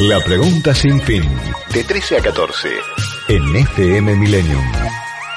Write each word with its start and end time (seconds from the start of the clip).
La 0.00 0.18
pregunta 0.20 0.74
sin 0.74 0.98
fin. 1.02 1.22
De 1.74 1.84
13 1.84 2.16
a 2.16 2.22
14. 2.22 2.70
En 3.28 3.54
FM 3.54 4.16
Millennium. 4.16 4.64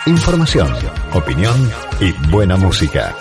Información, 0.05 0.73
opinión 1.11 1.69
y 1.99 2.13
buena 2.29 2.55
música. 2.55 3.13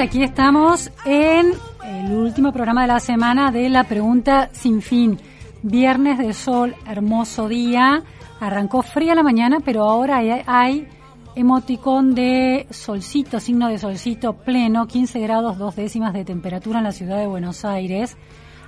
Aquí 0.00 0.22
estamos 0.22 0.92
en 1.04 1.52
el 1.84 2.12
último 2.12 2.52
programa 2.52 2.82
de 2.82 2.88
la 2.88 3.00
semana 3.00 3.50
de 3.50 3.68
la 3.68 3.84
pregunta 3.84 4.48
sin 4.52 4.80
fin. 4.80 5.18
Viernes 5.62 6.18
de 6.18 6.32
sol, 6.34 6.76
hermoso 6.86 7.48
día. 7.48 8.04
Arrancó 8.38 8.82
fría 8.82 9.16
la 9.16 9.24
mañana, 9.24 9.58
pero 9.64 9.82
ahora 9.82 10.18
hay, 10.46 10.86
emoticón 11.34 12.14
de 12.14 12.68
solcito, 12.70 13.40
signo 13.40 13.68
de 13.68 13.78
solcito 13.78 14.34
pleno, 14.34 14.86
15 14.86 15.18
grados 15.18 15.58
dos 15.58 15.74
décimas 15.74 16.12
de 16.12 16.24
temperatura 16.24 16.78
en 16.78 16.84
la 16.84 16.92
ciudad 16.92 17.18
de 17.18 17.26
Buenos 17.26 17.64
Aires, 17.64 18.16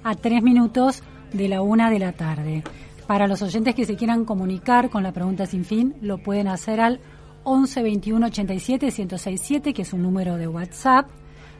a 0.02 0.16
tres 0.16 0.42
minutos 0.42 1.04
de 1.32 1.48
la 1.48 1.62
una 1.62 1.90
de 1.90 1.98
la 2.00 2.12
tarde. 2.12 2.64
Para 3.06 3.28
los 3.28 3.40
oyentes 3.42 3.76
que 3.76 3.86
se 3.86 3.96
quieran 3.96 4.24
comunicar 4.24 4.90
con 4.90 5.04
la 5.04 5.12
pregunta 5.12 5.46
sin 5.46 5.64
fin, 5.64 5.94
lo 6.00 6.18
pueden 6.18 6.48
hacer 6.48 6.80
al 6.80 7.00
11 7.44 7.82
21 7.82 8.26
87 8.26 8.86
1067, 8.86 9.72
que 9.72 9.82
es 9.82 9.92
un 9.92 10.02
número 10.02 10.36
de 10.36 10.48
WhatsApp, 10.48 11.06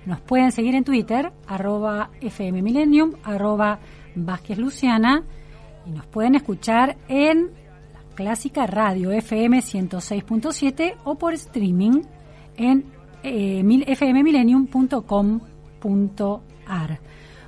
nos 0.06 0.20
pueden 0.20 0.52
seguir 0.52 0.74
en 0.74 0.84
Twitter, 0.84 1.32
arroba 1.46 2.10
fmmillenium, 2.20 3.14
arroba 3.22 3.78
Vázquez 4.14 4.58
Luciana, 4.58 5.24
y 5.86 5.90
nos 5.90 6.06
pueden 6.06 6.34
escuchar 6.34 6.96
en 7.08 7.50
la 7.92 8.14
clásica 8.14 8.66
radio 8.66 9.10
FM 9.12 9.58
106.7 9.58 10.96
o 11.04 11.16
por 11.16 11.34
streaming 11.34 12.02
en 12.56 12.84
eh. 13.22 13.62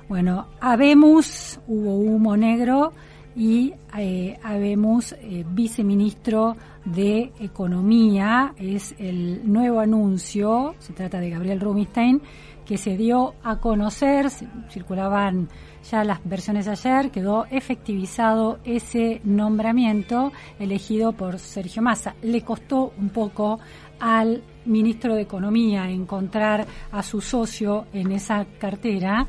Bueno, 0.09 0.47
habemos, 0.59 1.59
hubo 1.67 1.95
humo 1.95 2.37
negro 2.37 2.93
y 3.35 3.73
eh, 3.97 4.37
habemos 4.43 5.13
eh, 5.13 5.43
viceministro 5.49 6.55
de 6.85 7.31
Economía, 7.39 8.53
es 8.57 8.95
el 8.97 9.41
nuevo 9.51 9.79
anuncio, 9.79 10.75
se 10.79 10.93
trata 10.93 11.19
de 11.19 11.29
Gabriel 11.29 11.59
Rubinstein, 11.59 12.21
que 12.65 12.77
se 12.77 12.97
dio 12.97 13.35
a 13.43 13.59
conocer, 13.59 14.29
circulaban 14.69 15.49
ya 15.89 16.03
las 16.03 16.19
versiones 16.23 16.67
ayer, 16.67 17.11
quedó 17.11 17.45
efectivizado 17.51 18.59
ese 18.63 19.21
nombramiento 19.23 20.31
elegido 20.59 21.11
por 21.11 21.39
Sergio 21.39 21.81
Massa. 21.81 22.15
Le 22.21 22.41
costó 22.41 22.93
un 22.97 23.09
poco 23.09 23.59
al 23.99 24.43
ministro 24.65 25.15
de 25.15 25.21
Economía 25.21 25.89
encontrar 25.89 26.65
a 26.91 27.03
su 27.03 27.19
socio 27.19 27.87
en 27.93 28.11
esa 28.13 28.45
cartera. 28.59 29.27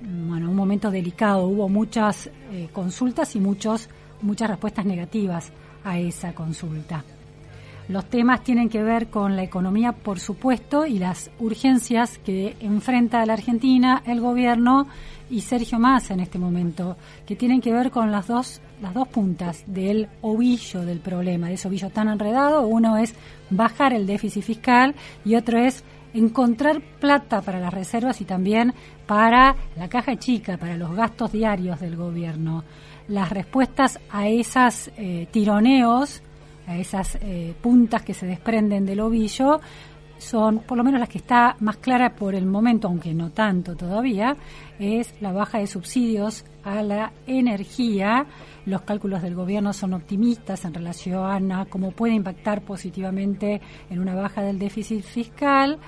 Bueno, 0.00 0.50
un 0.50 0.56
momento 0.56 0.90
delicado, 0.90 1.46
hubo 1.46 1.68
muchas 1.68 2.30
eh, 2.50 2.68
consultas 2.72 3.36
y 3.36 3.40
muchos, 3.40 3.88
muchas 4.22 4.50
respuestas 4.50 4.84
negativas 4.84 5.52
a 5.84 5.98
esa 5.98 6.34
consulta. 6.34 7.04
Los 7.88 8.08
temas 8.08 8.44
tienen 8.44 8.68
que 8.68 8.82
ver 8.82 9.08
con 9.08 9.34
la 9.34 9.42
economía, 9.42 9.92
por 9.92 10.20
supuesto, 10.20 10.86
y 10.86 10.98
las 10.98 11.30
urgencias 11.40 12.18
que 12.18 12.56
enfrenta 12.60 13.26
la 13.26 13.32
Argentina, 13.32 14.02
el 14.06 14.20
gobierno 14.20 14.86
y 15.28 15.40
Sergio 15.40 15.78
Massa 15.78 16.14
en 16.14 16.20
este 16.20 16.38
momento, 16.38 16.96
que 17.26 17.34
tienen 17.34 17.60
que 17.60 17.72
ver 17.72 17.90
con 17.90 18.12
las 18.12 18.28
dos, 18.28 18.60
las 18.80 18.94
dos 18.94 19.08
puntas 19.08 19.64
del 19.66 20.08
ovillo 20.20 20.84
del 20.84 21.00
problema, 21.00 21.48
de 21.48 21.54
ese 21.54 21.68
ovillo 21.68 21.90
tan 21.90 22.08
enredado. 22.08 22.66
Uno 22.66 22.96
es 22.96 23.14
bajar 23.50 23.92
el 23.92 24.06
déficit 24.06 24.44
fiscal 24.44 24.94
y 25.24 25.34
otro 25.34 25.58
es 25.58 25.82
encontrar 26.14 26.80
plata 27.00 27.40
para 27.40 27.58
las 27.58 27.74
reservas 27.74 28.20
y 28.20 28.24
también 28.24 28.74
para 29.06 29.56
la 29.76 29.88
caja 29.88 30.16
chica, 30.16 30.56
para 30.56 30.76
los 30.76 30.94
gastos 30.94 31.32
diarios 31.32 31.80
del 31.80 31.96
gobierno. 31.96 32.64
Las 33.12 33.28
respuestas 33.28 34.00
a 34.10 34.26
esos 34.26 34.90
eh, 34.96 35.28
tironeos 35.30 36.22
a 36.66 36.78
esas 36.78 37.18
eh, 37.20 37.54
puntas 37.60 38.02
que 38.02 38.14
se 38.14 38.24
desprenden 38.24 38.86
del 38.86 39.00
ovillo, 39.00 39.60
son 40.16 40.60
por 40.60 40.78
lo 40.78 40.84
menos 40.84 40.98
las 40.98 41.10
que 41.10 41.18
está 41.18 41.56
más 41.60 41.76
clara 41.76 42.14
por 42.14 42.34
el 42.34 42.46
momento, 42.46 42.88
aunque 42.88 43.12
no 43.12 43.30
tanto 43.30 43.76
todavía, 43.76 44.36
es 44.78 45.14
la 45.20 45.32
baja 45.32 45.58
de 45.58 45.66
subsidios 45.66 46.46
a 46.64 46.82
la 46.82 47.12
energía. 47.26 48.24
Los 48.64 48.82
cálculos 48.82 49.20
del 49.20 49.34
gobierno 49.34 49.74
son 49.74 49.92
optimistas 49.92 50.64
en 50.64 50.72
relación 50.72 51.52
a 51.52 51.66
cómo 51.66 51.90
puede 51.90 52.14
impactar 52.14 52.62
positivamente 52.62 53.60
en 53.90 53.98
una 53.98 54.14
baja 54.14 54.40
del 54.40 54.58
déficit 54.58 55.02
fiscal. 55.02 55.78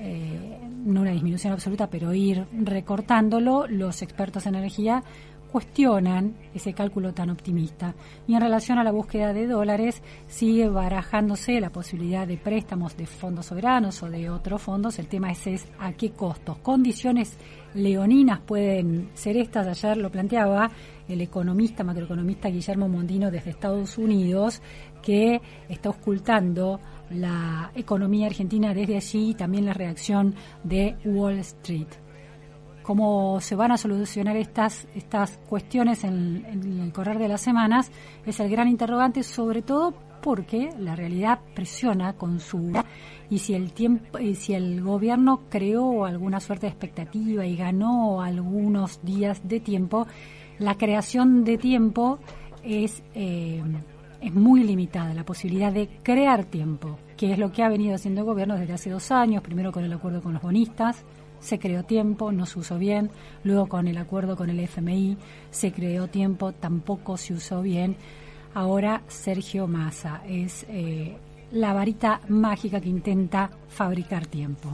Eh, 0.00 0.60
no 0.84 1.00
una 1.00 1.10
disminución 1.10 1.54
absoluta, 1.54 1.88
pero 1.88 2.14
ir 2.14 2.46
recortándolo. 2.52 3.66
Los 3.66 4.02
expertos 4.02 4.46
en 4.46 4.54
energía 4.54 5.02
cuestionan 5.50 6.34
ese 6.54 6.72
cálculo 6.72 7.12
tan 7.12 7.30
optimista. 7.30 7.94
Y 8.26 8.34
en 8.34 8.40
relación 8.40 8.78
a 8.78 8.84
la 8.84 8.92
búsqueda 8.92 9.32
de 9.32 9.46
dólares, 9.46 10.02
sigue 10.26 10.68
barajándose 10.68 11.60
la 11.60 11.70
posibilidad 11.70 12.26
de 12.26 12.36
préstamos 12.36 12.96
de 12.96 13.06
fondos 13.06 13.46
soberanos 13.46 14.02
o 14.02 14.10
de 14.10 14.30
otros 14.30 14.62
fondos. 14.62 14.98
El 14.98 15.08
tema 15.08 15.32
es, 15.32 15.68
a 15.78 15.92
qué 15.92 16.10
costos. 16.10 16.58
Condiciones 16.58 17.36
leoninas 17.74 18.40
pueden 18.40 19.10
ser 19.14 19.36
estas. 19.36 19.66
Ayer 19.66 19.96
lo 19.96 20.10
planteaba 20.10 20.70
el 21.08 21.20
economista, 21.20 21.84
macroeconomista 21.84 22.48
Guillermo 22.48 22.88
Mondino 22.88 23.30
desde 23.30 23.50
Estados 23.50 23.96
Unidos, 23.98 24.60
que 25.02 25.40
está 25.68 25.90
ocultando 25.90 26.80
la 27.10 27.72
economía 27.74 28.26
argentina 28.26 28.74
desde 28.74 28.96
allí 28.96 29.30
y 29.30 29.34
también 29.34 29.64
la 29.64 29.72
reacción 29.72 30.34
de 30.62 30.96
Wall 31.04 31.38
Street 31.38 31.88
cómo 32.88 33.38
se 33.42 33.54
van 33.54 33.70
a 33.70 33.76
solucionar 33.76 34.38
estas, 34.38 34.88
estas 34.94 35.36
cuestiones 35.46 36.04
en, 36.04 36.80
el 36.82 36.90
correr 36.90 37.18
de 37.18 37.28
las 37.28 37.42
semanas 37.42 37.92
es 38.24 38.40
el 38.40 38.48
gran 38.48 38.66
interrogante, 38.66 39.22
sobre 39.24 39.60
todo 39.60 39.92
porque 40.22 40.70
la 40.78 40.96
realidad 40.96 41.38
presiona 41.54 42.14
con 42.14 42.40
su 42.40 42.72
y 43.28 43.40
si 43.40 43.52
el 43.52 43.74
tiempo 43.74 44.18
y 44.18 44.36
si 44.36 44.54
el 44.54 44.82
gobierno 44.82 45.42
creó 45.50 46.06
alguna 46.06 46.40
suerte 46.40 46.64
de 46.64 46.70
expectativa 46.70 47.44
y 47.44 47.56
ganó 47.56 48.22
algunos 48.22 49.04
días 49.04 49.46
de 49.46 49.60
tiempo, 49.60 50.06
la 50.58 50.76
creación 50.76 51.44
de 51.44 51.58
tiempo 51.58 52.20
es 52.62 53.02
eh, 53.14 53.62
es 54.22 54.34
muy 54.34 54.64
limitada 54.64 55.12
la 55.12 55.24
posibilidad 55.24 55.72
de 55.72 55.88
crear 56.02 56.46
tiempo, 56.46 56.98
que 57.18 57.32
es 57.32 57.38
lo 57.38 57.52
que 57.52 57.62
ha 57.62 57.68
venido 57.68 57.94
haciendo 57.94 58.22
el 58.22 58.26
gobierno 58.26 58.56
desde 58.56 58.72
hace 58.72 58.88
dos 58.88 59.12
años, 59.12 59.42
primero 59.42 59.72
con 59.72 59.84
el 59.84 59.92
acuerdo 59.92 60.22
con 60.22 60.32
los 60.32 60.42
bonistas, 60.42 61.04
se 61.40 61.58
creó 61.58 61.84
tiempo, 61.84 62.32
no 62.32 62.46
se 62.46 62.58
usó 62.58 62.78
bien, 62.78 63.10
luego 63.44 63.68
con 63.68 63.88
el 63.88 63.98
acuerdo 63.98 64.36
con 64.36 64.50
el 64.50 64.60
FMI 64.60 65.16
se 65.50 65.72
creó 65.72 66.08
tiempo, 66.08 66.52
tampoco 66.52 67.16
se 67.16 67.34
usó 67.34 67.62
bien. 67.62 67.96
ahora 68.54 69.02
Sergio 69.08 69.66
Massa. 69.68 70.22
Es 70.26 70.66
eh, 70.68 71.16
la 71.52 71.72
varita 71.72 72.20
mágica 72.28 72.80
que 72.80 72.88
intenta 72.88 73.50
fabricar 73.68 74.26
tiempo. 74.26 74.70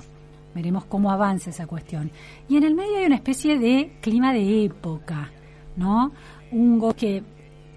Veremos 0.54 0.84
cómo 0.84 1.10
avanza 1.10 1.50
esa 1.50 1.66
cuestión. 1.66 2.10
Y 2.48 2.56
en 2.56 2.64
el 2.64 2.74
medio 2.74 2.98
hay 2.98 3.06
una 3.06 3.16
especie 3.16 3.58
de 3.58 3.96
clima 4.00 4.32
de 4.32 4.64
época, 4.64 5.30
¿no? 5.76 6.12
Un 6.52 6.78
go 6.78 6.94
que 6.94 7.22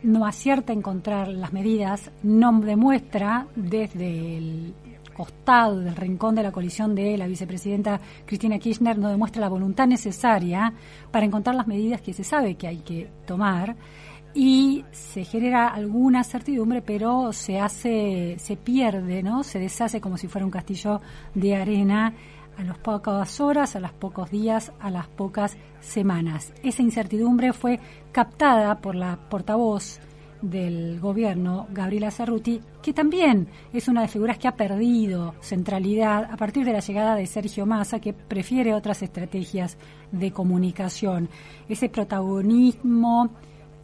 no 0.03 0.25
acierta 0.25 0.73
a 0.73 0.75
encontrar 0.75 1.27
las 1.27 1.53
medidas, 1.53 2.11
no 2.23 2.59
demuestra 2.61 3.47
desde 3.55 4.37
el 4.37 4.73
costado 5.17 5.79
del 5.79 5.95
rincón 5.95 6.35
de 6.35 6.43
la 6.43 6.51
coalición 6.51 6.93
de 6.93 7.17
la 7.17 7.25
vicepresidenta 7.25 7.99
Cristina 8.27 8.59
Kirchner, 8.59 8.99
no 8.99 9.09
demuestra 9.09 9.41
la 9.41 9.49
voluntad 9.49 9.87
necesaria 9.87 10.71
para 11.11 11.25
encontrar 11.25 11.55
las 11.55 11.65
medidas 11.65 12.01
que 12.01 12.13
se 12.13 12.23
sabe 12.23 12.53
que 12.53 12.67
hay 12.67 12.77
que 12.77 13.09
tomar 13.25 13.75
y 14.35 14.85
se 14.91 15.25
genera 15.25 15.69
alguna 15.69 16.23
certidumbre, 16.23 16.83
pero 16.83 17.33
se 17.33 17.59
hace, 17.59 18.35
se 18.37 18.55
pierde, 18.57 19.23
¿no? 19.23 19.43
Se 19.43 19.57
deshace 19.57 19.99
como 19.99 20.17
si 20.17 20.27
fuera 20.27 20.45
un 20.45 20.51
castillo 20.51 21.01
de 21.33 21.55
arena 21.55 22.13
a 22.55 22.63
las 22.63 22.77
pocas 22.77 23.41
horas, 23.41 23.75
a 23.75 23.79
los 23.79 23.93
pocos 23.93 24.29
días, 24.29 24.71
a 24.79 24.91
las 24.91 25.07
pocas 25.07 25.57
semanas. 25.79 26.53
Esa 26.61 26.83
incertidumbre 26.83 27.53
fue 27.53 27.79
captada 28.11 28.75
por 28.79 28.93
la 28.93 29.17
portavoz 29.29 29.99
del 30.41 30.99
gobierno, 30.99 31.67
Gabriela 31.71 32.11
Cerruti, 32.11 32.61
que 32.81 32.93
también 32.93 33.47
es 33.73 33.87
una 33.87 34.01
de 34.01 34.05
las 34.05 34.13
figuras 34.13 34.37
que 34.37 34.47
ha 34.47 34.55
perdido 34.55 35.35
centralidad 35.41 36.29
a 36.31 36.37
partir 36.37 36.65
de 36.65 36.73
la 36.73 36.79
llegada 36.79 37.15
de 37.15 37.25
Sergio 37.25 37.65
Massa, 37.65 37.99
que 37.99 38.13
prefiere 38.13 38.73
otras 38.73 39.01
estrategias 39.01 39.77
de 40.11 40.31
comunicación. 40.31 41.29
Ese 41.67 41.89
protagonismo 41.89 43.29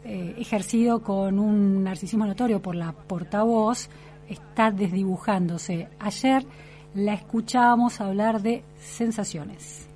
eh, 0.03 0.35
ejercido 0.37 1.01
con 1.01 1.39
un 1.39 1.83
narcisismo 1.83 2.25
notorio 2.25 2.61
por 2.61 2.75
la 2.75 2.91
portavoz 2.91 3.89
está 4.27 4.71
desdibujándose. 4.71 5.87
Ayer 5.99 6.45
la 6.93 7.13
escuchábamos 7.13 8.01
hablar 8.01 8.41
de 8.41 8.63
sensaciones. 8.75 9.87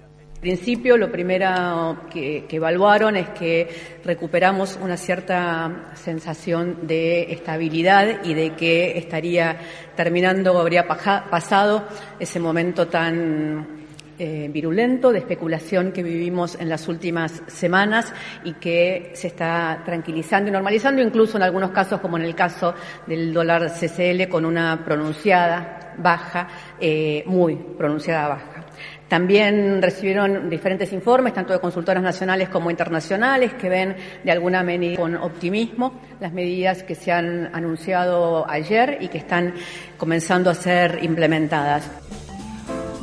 En 0.47 0.53
principio, 0.55 0.95
lo 0.95 1.11
primero 1.11 2.03
que, 2.09 2.45
evaluaron 2.49 3.17
es 3.17 3.27
que 3.31 3.67
recuperamos 4.05 4.79
una 4.81 4.95
cierta 4.95 5.91
sensación 5.95 6.87
de 6.87 7.33
estabilidad 7.33 8.23
y 8.23 8.33
de 8.33 8.55
que 8.55 8.97
estaría 8.97 9.59
terminando, 9.93 10.57
habría 10.57 10.87
pasado 10.87 11.85
ese 12.17 12.39
momento 12.39 12.87
tan 12.87 13.67
eh, 14.17 14.49
virulento 14.49 15.11
de 15.11 15.19
especulación 15.19 15.91
que 15.91 16.01
vivimos 16.01 16.55
en 16.55 16.69
las 16.69 16.87
últimas 16.87 17.43
semanas 17.47 18.13
y 18.45 18.53
que 18.53 19.11
se 19.15 19.27
está 19.27 19.81
tranquilizando 19.83 20.47
y 20.47 20.53
normalizando, 20.53 21.01
incluso 21.01 21.35
en 21.35 21.43
algunos 21.43 21.71
casos, 21.71 21.99
como 21.99 22.15
en 22.15 22.23
el 22.23 22.35
caso 22.35 22.73
del 23.05 23.33
dólar 23.33 23.69
CCL, 23.69 24.29
con 24.29 24.45
una 24.45 24.81
pronunciada 24.85 25.93
baja, 25.97 26.47
eh, 26.79 27.25
muy 27.25 27.57
pronunciada 27.77 28.29
baja. 28.29 28.56
También 29.07 29.81
recibieron 29.81 30.49
diferentes 30.49 30.91
informes, 30.91 31.33
tanto 31.33 31.53
de 31.53 31.59
consultoras 31.59 32.03
nacionales 32.03 32.49
como 32.49 32.69
internacionales, 32.69 33.53
que 33.53 33.69
ven 33.69 33.95
de 34.23 34.31
alguna 34.31 34.63
manera 34.63 34.97
con 34.97 35.15
optimismo 35.15 35.93
las 36.19 36.33
medidas 36.33 36.83
que 36.83 36.95
se 36.95 37.11
han 37.11 37.55
anunciado 37.55 38.49
ayer 38.49 38.97
y 38.99 39.07
que 39.07 39.19
están 39.19 39.53
comenzando 39.97 40.49
a 40.49 40.55
ser 40.55 40.99
implementadas. 41.03 41.89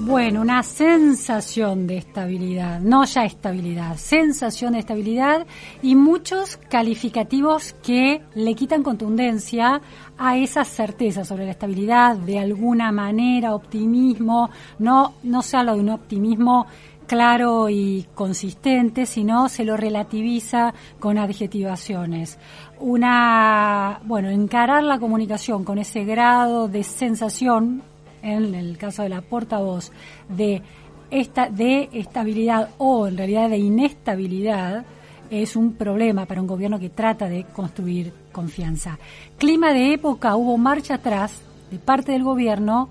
Bueno, 0.06 0.43
una 0.43 0.62
sensación 0.62 1.87
de 1.87 1.97
estabilidad, 1.97 2.79
no 2.79 3.05
ya 3.06 3.25
estabilidad, 3.25 3.97
sensación 3.97 4.75
de 4.75 4.81
estabilidad 4.81 5.47
y 5.81 5.97
muchos 5.97 6.59
calificativos 6.69 7.75
que 7.83 8.21
le 8.35 8.55
quitan 8.55 8.83
contundencia 8.83 9.81
a 10.19 10.37
esa 10.37 10.62
certeza 10.67 11.25
sobre 11.25 11.47
la 11.47 11.53
estabilidad, 11.53 12.17
de 12.17 12.39
alguna 12.39 12.93
manera, 12.93 13.55
optimismo, 13.55 14.51
no, 14.79 15.15
no 15.23 15.41
se 15.41 15.56
habla 15.56 15.73
de 15.73 15.81
un 15.81 15.89
optimismo 15.89 16.67
claro 17.07 17.71
y 17.71 18.07
consistente, 18.15 19.07
sino 19.07 19.49
se 19.49 19.65
lo 19.65 19.75
relativiza 19.75 20.75
con 21.00 21.17
adjetivaciones. 21.17 22.39
Una, 22.79 24.00
bueno, 24.05 24.29
encarar 24.29 24.83
la 24.83 24.99
comunicación 24.99 25.65
con 25.65 25.79
ese 25.79 26.05
grado 26.05 26.69
de 26.69 26.83
sensación 26.83 27.94
en 28.25 28.55
el 28.55 28.76
caso 28.79 29.03
de 29.03 29.11
la 29.11 29.21
portavoz, 29.21 29.93
de, 30.29 30.62
esta, 31.11 31.49
de 31.49 31.91
estabilidad 31.93 32.71
o 32.79 33.06
en 33.06 33.17
realidad 33.17 33.50
de 33.50 33.59
inestabilidad, 33.59 34.85
es 35.31 35.56
un 35.56 35.75
problema 35.75 36.26
para 36.26 36.41
un 36.41 36.47
gobierno 36.47 36.79
que 36.79 36.91
trata 36.91 37.29
de 37.29 37.44
construir 37.44 38.12
confianza. 38.32 38.99
Clima 39.38 39.73
de 39.73 39.93
época, 39.93 40.37
hubo 40.37 40.56
marcha 40.59 40.94
atrás 40.94 41.43
de 41.71 41.79
parte 41.79 42.12
del 42.12 42.23
gobierno 42.23 42.88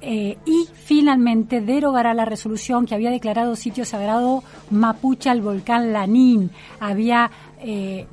eh, 0.00 0.36
y 0.46 0.66
finalmente 0.72 1.60
derogará 1.60 2.12
la 2.14 2.24
resolución 2.24 2.86
que 2.86 2.94
había 2.94 3.10
declarado 3.10 3.54
sitio 3.56 3.84
sagrado 3.84 4.42
Mapuche 4.70 5.30
al 5.30 5.42
volcán 5.42 5.92
Lanín. 5.92 6.50
Había 6.80 7.30
eh, 7.60 8.06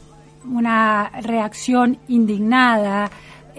una 0.45 1.10
reacción 1.21 1.98
indignada 2.07 3.10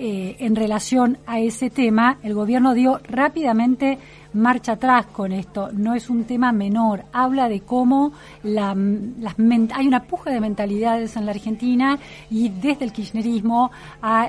eh, 0.03 0.37
en 0.39 0.57
relación 0.57 1.19
a 1.27 1.41
ese 1.41 1.69
tema, 1.69 2.17
el 2.23 2.33
gobierno 2.33 2.73
dio 2.73 3.01
rápidamente 3.05 3.99
marcha 4.33 4.73
atrás 4.73 5.05
con 5.07 5.31
esto. 5.31 5.69
No 5.73 5.95
es 5.95 6.09
un 6.09 6.25
tema 6.25 6.53
menor. 6.53 7.05
Habla 7.13 7.51
de 7.51 7.61
cómo 7.61 8.13
la, 8.43 8.75
las, 8.75 9.35
hay 9.75 9.87
una 9.87 10.05
puja 10.05 10.31
de 10.31 10.41
mentalidades 10.41 11.17
en 11.17 11.27
la 11.27 11.33
Argentina 11.33 11.99
y 12.31 12.49
desde 12.49 12.87
el 12.87 12.93
kirchnerismo 12.93 13.71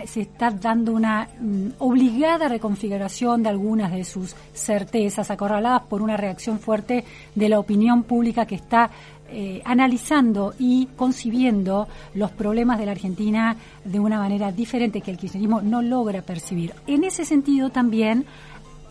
se 0.05 0.21
está 0.21 0.51
dando 0.51 0.91
una 0.91 1.29
mm, 1.39 1.67
obligada 1.79 2.49
reconfiguración 2.49 3.41
de 3.43 3.49
algunas 3.49 3.93
de 3.93 4.03
sus 4.03 4.35
certezas, 4.53 5.31
acorraladas 5.31 5.83
por 5.83 6.01
una 6.01 6.17
reacción 6.17 6.59
fuerte 6.59 7.05
de 7.33 7.47
la 7.47 7.59
opinión 7.59 8.03
pública 8.03 8.45
que 8.45 8.55
está 8.55 8.89
eh, 9.31 9.61
analizando 9.65 10.53
y 10.59 10.87
concibiendo 10.95 11.87
los 12.13 12.31
problemas 12.31 12.79
de 12.79 12.85
la 12.85 12.91
Argentina 12.91 13.55
de 13.83 13.99
una 13.99 14.19
manera 14.19 14.51
diferente 14.51 15.01
que 15.01 15.11
el 15.11 15.17
kirchnerismo 15.17 15.61
no 15.61 15.81
logra 15.81 16.21
percibir. 16.21 16.73
En 16.87 17.03
ese 17.03 17.25
sentido 17.25 17.69
también 17.69 18.25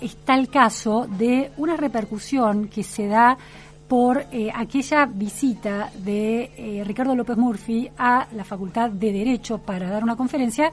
está 0.00 0.34
el 0.34 0.48
caso 0.48 1.06
de 1.06 1.52
una 1.56 1.76
repercusión 1.76 2.68
que 2.68 2.82
se 2.82 3.06
da 3.06 3.36
por 3.88 4.24
eh, 4.30 4.50
aquella 4.54 5.06
visita 5.06 5.90
de 5.98 6.52
eh, 6.56 6.84
Ricardo 6.84 7.14
López 7.16 7.36
Murphy 7.36 7.90
a 7.98 8.28
la 8.32 8.44
Facultad 8.44 8.88
de 8.90 9.12
Derecho 9.12 9.58
para 9.58 9.90
dar 9.90 10.04
una 10.04 10.14
conferencia 10.14 10.72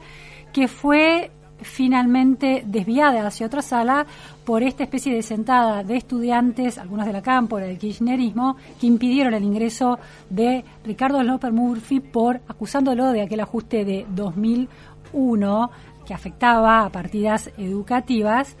que 0.52 0.68
fue 0.68 1.32
finalmente 1.60 2.62
desviada 2.66 3.26
hacia 3.26 3.46
otra 3.46 3.62
sala 3.62 4.06
por 4.44 4.62
esta 4.62 4.84
especie 4.84 5.14
de 5.14 5.22
sentada 5.22 5.82
de 5.82 5.96
estudiantes, 5.96 6.78
algunos 6.78 7.06
de 7.06 7.12
la 7.12 7.22
cámpora 7.22 7.66
del 7.66 7.78
kirchnerismo, 7.78 8.56
que 8.80 8.86
impidieron 8.86 9.34
el 9.34 9.44
ingreso 9.44 9.98
de 10.30 10.64
Ricardo 10.84 11.22
López 11.22 11.52
Murphy 11.52 12.00
por 12.00 12.40
acusándolo 12.48 13.12
de 13.12 13.22
aquel 13.22 13.40
ajuste 13.40 13.84
de 13.84 14.06
2001 14.14 15.70
que 16.06 16.14
afectaba 16.14 16.84
a 16.84 16.90
partidas 16.90 17.50
educativas. 17.58 18.56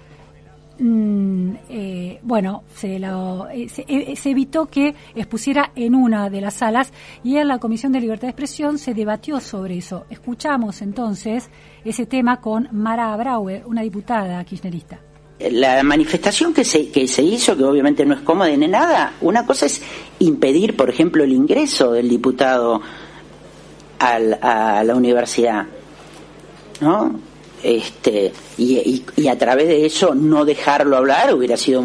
Mm, 0.78 1.47
bueno, 2.28 2.62
se, 2.76 2.98
lo, 2.98 3.48
eh, 3.48 3.68
eh, 3.88 4.14
se, 4.14 4.30
evitó 4.30 4.66
que 4.66 4.94
expusiera 5.14 5.72
en 5.74 5.94
una 5.94 6.28
de 6.28 6.42
las 6.42 6.54
salas 6.54 6.92
y 7.24 7.38
en 7.38 7.48
la 7.48 7.58
Comisión 7.58 7.90
de 7.90 8.02
Libertad 8.02 8.28
de 8.28 8.32
Expresión 8.32 8.78
se 8.78 8.92
debatió 8.92 9.40
sobre 9.40 9.78
eso. 9.78 10.04
Escuchamos 10.10 10.82
entonces 10.82 11.48
ese 11.86 12.04
tema 12.04 12.42
con 12.42 12.68
Mara 12.70 13.16
Brauer, 13.16 13.64
una 13.66 13.80
diputada 13.80 14.44
kirchnerista. 14.44 15.00
La 15.50 15.82
manifestación 15.82 16.52
que 16.52 16.64
se, 16.64 16.90
que 16.90 17.08
se 17.08 17.22
hizo, 17.22 17.56
que 17.56 17.64
obviamente 17.64 18.04
no 18.04 18.12
es 18.14 18.20
cómoda 18.20 18.54
ni 18.54 18.68
nada, 18.68 19.14
una 19.22 19.46
cosa 19.46 19.64
es 19.64 19.80
impedir, 20.18 20.76
por 20.76 20.90
ejemplo, 20.90 21.24
el 21.24 21.32
ingreso 21.32 21.92
del 21.92 22.10
diputado 22.10 22.82
al, 24.00 24.38
a 24.42 24.84
la 24.84 24.94
universidad, 24.94 25.66
¿no? 26.82 27.27
Este, 27.62 28.32
y, 28.56 29.02
y, 29.16 29.28
a 29.28 29.36
través 29.36 29.68
de 29.68 29.86
eso 29.86 30.14
no 30.14 30.44
dejarlo 30.44 30.96
hablar 30.96 31.34
hubiera 31.34 31.56
sido 31.56 31.84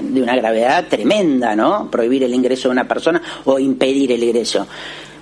de 0.00 0.22
una 0.22 0.36
gravedad 0.36 0.86
tremenda, 0.88 1.54
¿no? 1.54 1.90
Prohibir 1.90 2.24
el 2.24 2.34
ingreso 2.34 2.68
de 2.68 2.72
una 2.72 2.88
persona 2.88 3.20
o 3.44 3.58
impedir 3.58 4.12
el 4.12 4.22
ingreso. 4.22 4.66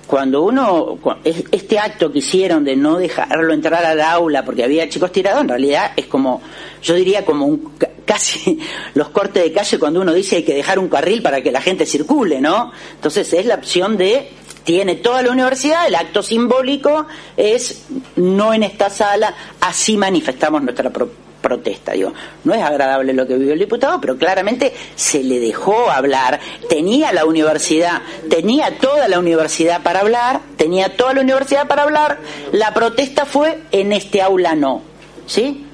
Cuando 0.09 0.41
uno, 0.41 0.97
este 1.23 1.77
acto 1.77 2.11
que 2.11 2.17
hicieron 2.17 2.63
de 2.63 2.75
no 2.75 2.97
dejarlo 2.97 3.53
entrar 3.53 3.85
al 3.85 4.01
aula 4.01 4.43
porque 4.43 4.63
había 4.63 4.89
chicos 4.89 5.11
tirados, 5.11 5.41
en 5.41 5.49
realidad 5.49 5.91
es 5.95 6.07
como, 6.07 6.41
yo 6.81 6.95
diría 6.95 7.23
como 7.23 7.45
un, 7.45 7.73
casi 8.05 8.57
los 8.95 9.09
cortes 9.09 9.43
de 9.43 9.51
calle 9.51 9.77
cuando 9.77 10.01
uno 10.01 10.11
dice 10.11 10.37
hay 10.37 10.43
que 10.43 10.55
dejar 10.55 10.79
un 10.79 10.89
carril 10.89 11.21
para 11.21 11.43
que 11.43 11.51
la 11.51 11.61
gente 11.61 11.85
circule, 11.85 12.41
¿no? 12.41 12.71
Entonces 12.95 13.31
es 13.33 13.45
la 13.45 13.53
opción 13.53 13.97
de 13.97 14.31
tiene 14.69 14.97
toda 14.97 15.23
la 15.23 15.31
universidad, 15.31 15.87
el 15.87 15.95
acto 15.95 16.21
simbólico 16.21 17.07
es 17.35 17.85
no 18.17 18.53
en 18.53 18.61
esta 18.61 18.91
sala, 18.91 19.33
así 19.59 19.97
manifestamos 19.97 20.61
nuestra 20.61 20.91
protesta. 21.41 21.93
Digo, 21.93 22.13
no 22.43 22.53
es 22.53 22.61
agradable 22.61 23.13
lo 23.13 23.25
que 23.25 23.35
vivió 23.35 23.53
el 23.53 23.59
diputado, 23.59 23.99
pero 23.99 24.15
claramente 24.15 24.71
se 24.93 25.23
le 25.23 25.39
dejó 25.39 25.89
hablar. 25.89 26.39
Tenía 26.69 27.11
la 27.13 27.25
universidad, 27.25 28.03
tenía 28.29 28.77
toda 28.77 29.07
la 29.07 29.17
universidad 29.17 29.81
para 29.81 30.01
hablar, 30.01 30.41
tenía 30.55 30.95
toda 30.95 31.15
la 31.15 31.21
universidad 31.21 31.67
para 31.67 31.81
hablar. 31.81 32.19
La 32.51 32.71
protesta 32.71 33.25
fue 33.25 33.63
en 33.71 33.91
este 33.91 34.21
aula 34.21 34.53
no. 34.53 34.83
¿Sí? 35.25 35.65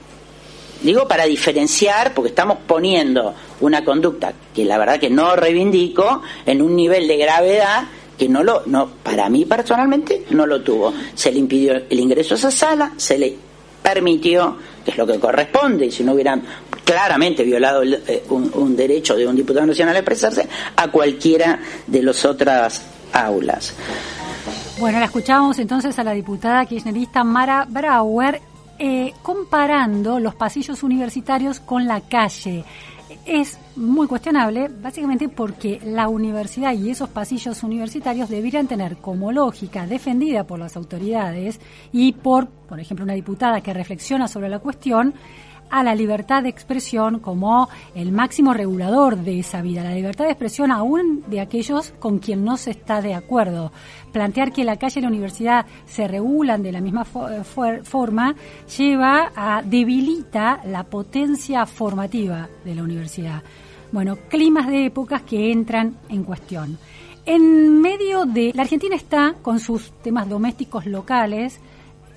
Digo 0.83 1.05
para 1.05 1.25
diferenciar, 1.25 2.13
porque 2.13 2.29
estamos 2.29 2.59
poniendo 2.65 3.35
una 3.59 3.83
conducta 3.83 4.31
que 4.53 4.63
la 4.63 4.77
verdad 4.77 5.01
que 5.01 5.09
no 5.09 5.35
reivindico 5.35 6.21
en 6.45 6.61
un 6.61 6.77
nivel 6.77 7.09
de 7.09 7.17
gravedad 7.17 7.89
que 8.17 8.29
no 8.29 8.43
lo, 8.43 8.63
no, 8.65 8.89
para 9.03 9.29
mí 9.29 9.45
personalmente 9.45 10.25
no 10.31 10.45
lo 10.45 10.61
tuvo. 10.61 10.93
Se 11.13 11.31
le 11.31 11.39
impidió 11.39 11.73
el 11.89 11.99
ingreso 11.99 12.35
a 12.35 12.37
esa 12.37 12.51
sala, 12.51 12.93
se 12.97 13.17
le 13.17 13.35
permitió, 13.81 14.57
que 14.83 14.91
es 14.91 14.97
lo 14.97 15.05
que 15.05 15.19
corresponde, 15.19 15.85
y 15.85 15.91
si 15.91 16.03
no 16.03 16.13
hubieran 16.13 16.41
claramente 16.83 17.43
violado 17.43 17.83
eh, 17.83 18.23
un, 18.29 18.75
derecho 18.75 19.15
de 19.15 19.27
un 19.27 19.35
diputado 19.35 19.65
nacional 19.65 19.95
a 19.95 19.99
expresarse, 19.99 20.47
a 20.75 20.89
cualquiera 20.89 21.59
de 21.85 22.03
las 22.03 22.23
otras 22.25 22.83
aulas. 23.13 23.73
Bueno, 24.79 24.99
la 24.99 25.05
escuchamos 25.05 25.57
entonces 25.59 25.97
a 25.99 26.03
la 26.03 26.13
diputada 26.13 26.65
kirchnerista 26.65 27.23
Mara 27.23 27.65
Brauer 27.69 28.41
eh, 28.77 29.13
comparando 29.21 30.19
los 30.19 30.35
pasillos 30.35 30.83
universitarios 30.83 31.59
con 31.59 31.85
la 31.85 32.01
calle 32.01 32.65
es 33.25 33.57
muy 33.75 34.07
cuestionable, 34.07 34.69
básicamente 34.69 35.29
porque 35.29 35.79
la 35.83 36.07
universidad 36.07 36.73
y 36.73 36.91
esos 36.91 37.09
pasillos 37.09 37.63
universitarios 37.63 38.29
deberían 38.29 38.67
tener 38.67 38.97
como 38.97 39.31
lógica 39.31 39.87
defendida 39.87 40.45
por 40.45 40.59
las 40.59 40.75
autoridades 40.77 41.59
y 41.91 42.13
por, 42.13 42.47
por 42.47 42.79
ejemplo, 42.79 43.03
una 43.03 43.13
diputada 43.13 43.61
que 43.61 43.73
reflexiona 43.73 44.27
sobre 44.27 44.49
la 44.49 44.59
cuestión, 44.59 45.13
a 45.75 45.83
la 45.83 45.93
libertad 45.93 46.43
de 46.43 46.47
expresión 46.47 47.19
como 47.19 47.67
el 47.95 48.13
máximo 48.13 48.53
regulador 48.53 49.17
de 49.17 49.39
esa 49.39 49.61
vida, 49.61 49.83
la 49.83 49.93
libertad 49.93 50.23
de 50.23 50.31
expresión 50.31 50.71
aún 50.71 51.25
de 51.27 51.41
aquellos 51.41 51.93
con 51.99 52.19
quien 52.19 52.45
no 52.45 52.55
se 52.55 52.71
está 52.71 53.01
de 53.01 53.13
acuerdo. 53.13 53.73
Plantear 54.13 54.53
que 54.53 54.63
la 54.63 54.77
calle 54.77 54.99
y 54.99 55.01
la 55.01 55.09
universidad 55.09 55.65
se 55.85 56.07
regulan 56.07 56.63
de 56.63 56.71
la 56.71 56.79
misma 56.79 57.03
forma 57.03 58.35
lleva 58.77 59.33
a 59.35 59.61
debilita 59.63 60.61
la 60.65 60.85
potencia 60.85 61.65
formativa 61.65 62.47
de 62.63 62.73
la 62.73 62.81
universidad. 62.81 63.43
Bueno, 63.91 64.15
climas 64.29 64.67
de 64.67 64.85
épocas 64.85 65.23
que 65.23 65.51
entran 65.51 65.97
en 66.07 66.23
cuestión. 66.23 66.77
En 67.25 67.81
medio 67.81 68.25
de 68.25 68.53
la 68.55 68.61
Argentina 68.61 68.95
está 68.95 69.35
con 69.41 69.59
sus 69.59 69.91
temas 70.01 70.29
domésticos 70.29 70.85
locales, 70.85 71.59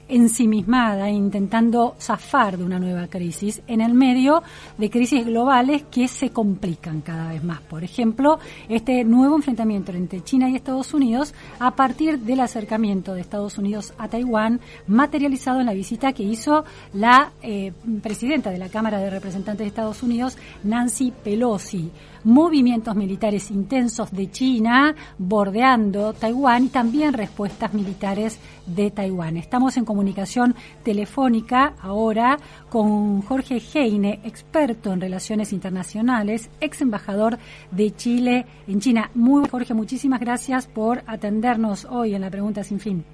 ensimismada, 0.08 1.10
intentando 1.10 1.94
zafar 2.00 2.58
de 2.58 2.64
una 2.64 2.78
nueva 2.78 3.06
crisis 3.08 3.62
en 3.66 3.80
el 3.80 3.94
medio 3.94 4.42
de 4.76 4.90
crisis 4.90 5.26
globales 5.26 5.84
que 5.90 6.08
se 6.08 6.30
complican 6.30 7.00
cada 7.00 7.30
vez 7.30 7.44
más. 7.44 7.60
Por 7.60 7.84
ejemplo, 7.84 8.38
este 8.68 9.04
nuevo 9.04 9.36
enfrentamiento 9.36 9.92
entre 9.92 10.22
China 10.22 10.48
y 10.48 10.56
Estados 10.56 10.94
Unidos 10.94 11.34
a 11.58 11.72
partir 11.72 12.20
del 12.20 12.40
acercamiento 12.40 13.14
de 13.14 13.20
Estados 13.20 13.58
Unidos 13.58 13.92
a 13.98 14.08
Taiwán, 14.08 14.60
materializado 14.86 15.60
en 15.60 15.66
la 15.66 15.74
visita 15.74 16.12
que 16.12 16.22
hizo 16.22 16.64
la 16.92 17.32
eh, 17.42 17.72
presidenta 18.02 18.50
de 18.50 18.58
la 18.58 18.68
Cámara 18.68 18.98
de 18.98 19.10
Representantes 19.10 19.64
de 19.64 19.68
Estados 19.68 20.02
Unidos, 20.02 20.36
Nancy 20.64 21.12
Pelosi 21.22 21.90
movimientos 22.28 22.94
militares 22.94 23.50
intensos 23.50 24.12
de 24.12 24.30
China 24.30 24.94
bordeando 25.16 26.12
Taiwán 26.12 26.64
y 26.64 26.68
también 26.68 27.14
respuestas 27.14 27.72
militares 27.72 28.38
de 28.66 28.90
Taiwán. 28.90 29.38
Estamos 29.38 29.78
en 29.78 29.86
comunicación 29.86 30.54
telefónica 30.82 31.72
ahora 31.80 32.36
con 32.68 33.22
Jorge 33.22 33.62
Heine, 33.72 34.20
experto 34.24 34.92
en 34.92 35.00
relaciones 35.00 35.54
internacionales, 35.54 36.50
ex 36.60 36.82
embajador 36.82 37.38
de 37.70 37.96
Chile 37.96 38.44
en 38.66 38.80
China. 38.80 39.10
Muy 39.14 39.48
Jorge, 39.48 39.72
muchísimas 39.72 40.20
gracias 40.20 40.66
por 40.66 41.00
atendernos 41.06 41.86
hoy 41.86 42.14
en 42.14 42.20
la 42.20 42.30
pregunta 42.30 42.62
sin 42.62 42.78
fin. 42.78 43.04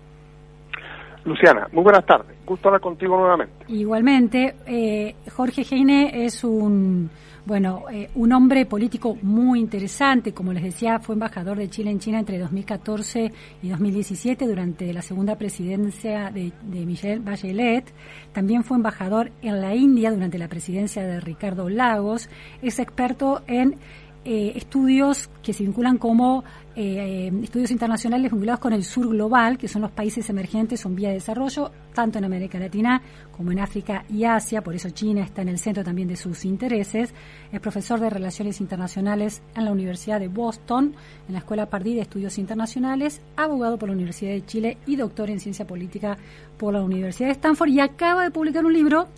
Luciana, 1.25 1.69
muy 1.73 1.85
buenas 1.85 2.05
tardes. 2.05 2.37
Gusto 2.45 2.67
hablar 2.69 2.81
contigo 2.81 3.17
nuevamente. 3.17 3.65
Igualmente, 3.69 4.57
eh, 4.67 5.15
Jorge 5.31 5.63
Heine 5.71 6.27
es 6.27 6.43
un 6.43 7.09
bueno, 7.47 7.85
eh, 7.93 8.09
un 8.15 8.33
hombre 8.33 8.65
político 8.65 9.19
muy 9.21 9.61
interesante, 9.61 10.33
como 10.33 10.53
les 10.53 10.63
decía, 10.63 10.99
fue 10.99 11.15
embajador 11.15 11.59
de 11.59 11.69
Chile 11.69 11.91
en 11.91 11.99
China 11.99 12.19
entre 12.19 12.39
2014 12.39 13.33
y 13.63 13.69
2017 13.69 14.47
durante 14.47 14.93
la 14.95 15.03
segunda 15.03 15.37
presidencia 15.37 16.31
de, 16.31 16.53
de 16.63 16.87
Michelle 16.87 17.21
Bachelet. 17.21 17.85
También 18.33 18.65
fue 18.65 18.79
embajador 18.79 19.31
en 19.43 19.61
la 19.61 19.75
India 19.75 20.11
durante 20.11 20.39
la 20.39 20.49
presidencia 20.49 21.03
de 21.03 21.21
Ricardo 21.21 21.69
Lagos. 21.69 22.31
Es 22.63 22.79
experto 22.79 23.43
en 23.47 23.77
eh, 24.25 24.53
estudios 24.57 25.29
que 25.43 25.53
se 25.53 25.63
vinculan 25.63 25.99
como 25.99 26.45
eh, 26.75 27.31
estudios 27.43 27.71
internacionales 27.71 28.33
vinculados 28.33 28.59
con 28.59 28.73
el 28.73 28.83
sur 28.83 29.09
global, 29.09 29.59
que 29.59 29.69
son 29.69 29.83
los 29.83 29.91
países 29.91 30.29
emergentes 30.31 30.81
son 30.81 30.97
vía 30.97 31.09
de 31.09 31.15
desarrollo, 31.15 31.71
tanto 31.95 32.19
en 32.19 32.25
América 32.25 32.59
Latina 32.59 33.03
como 33.37 33.53
en 33.53 33.61
África 33.61 34.05
y 34.09 34.25
Asia, 34.25 34.63
por 34.63 34.75
eso 34.75 34.91
China 34.91 35.23
está 35.23 35.43
en 35.43 35.51
el 35.51 35.59
centro 35.59 35.85
también 35.85 36.09
de 36.09 36.17
sus 36.17 36.45
intereses. 36.45 37.13
Es 37.53 37.61
profesor 37.61 38.01
de 38.01 38.11
Relaciones 38.11 38.61
Internacionales 38.61 39.43
en 39.55 39.67
la 39.67 39.73
Universidad 39.73 40.21
de 40.21 40.29
Boston, 40.29 40.95
en 41.29 41.33
la 41.33 41.41
Escuela 41.41 41.69
Pardí 41.69 41.95
de 41.95 42.01
Estudios 42.01 42.39
Internacionales, 42.39 43.21
abogado 43.37 43.79
por 43.79 43.91
la 43.91 43.95
Universidad 43.95 44.33
de 44.33 44.47
Chile 44.47 44.79
y 44.87 44.97
doctor 44.97 45.31
en 45.31 45.39
Ciencia 45.39 45.67
Política 45.67 46.17
por 46.57 46.73
la 46.73 46.83
Universidad 46.83 47.29
de 47.29 47.35
Stanford 47.35 47.69
y 47.69 47.81
acaba 47.81 48.25
de 48.25 48.31
publicar 48.31 48.65
un 48.65 48.73
libro 48.73 49.09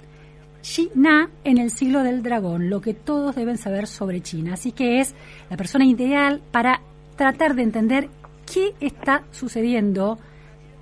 China 0.67 1.31
en 1.45 1.59
el 1.59 1.71
siglo 1.71 2.03
del 2.03 2.25
dragón, 2.25 2.69
lo 2.69 2.81
que 2.81 2.93
todos 2.93 3.37
deben 3.37 3.57
saber 3.57 3.87
sobre 3.87 4.21
China. 4.21 4.55
Así 4.55 4.73
que 4.73 5.01
es 5.01 5.15
la 5.49 5.57
persona 5.57 5.87
ideal 5.87 6.43
para 6.51 6.83
tratar 7.15 7.55
de 7.55 7.63
entender 7.63 8.09
qué 8.53 8.75
está 8.81 9.23
sucediendo 9.31 10.19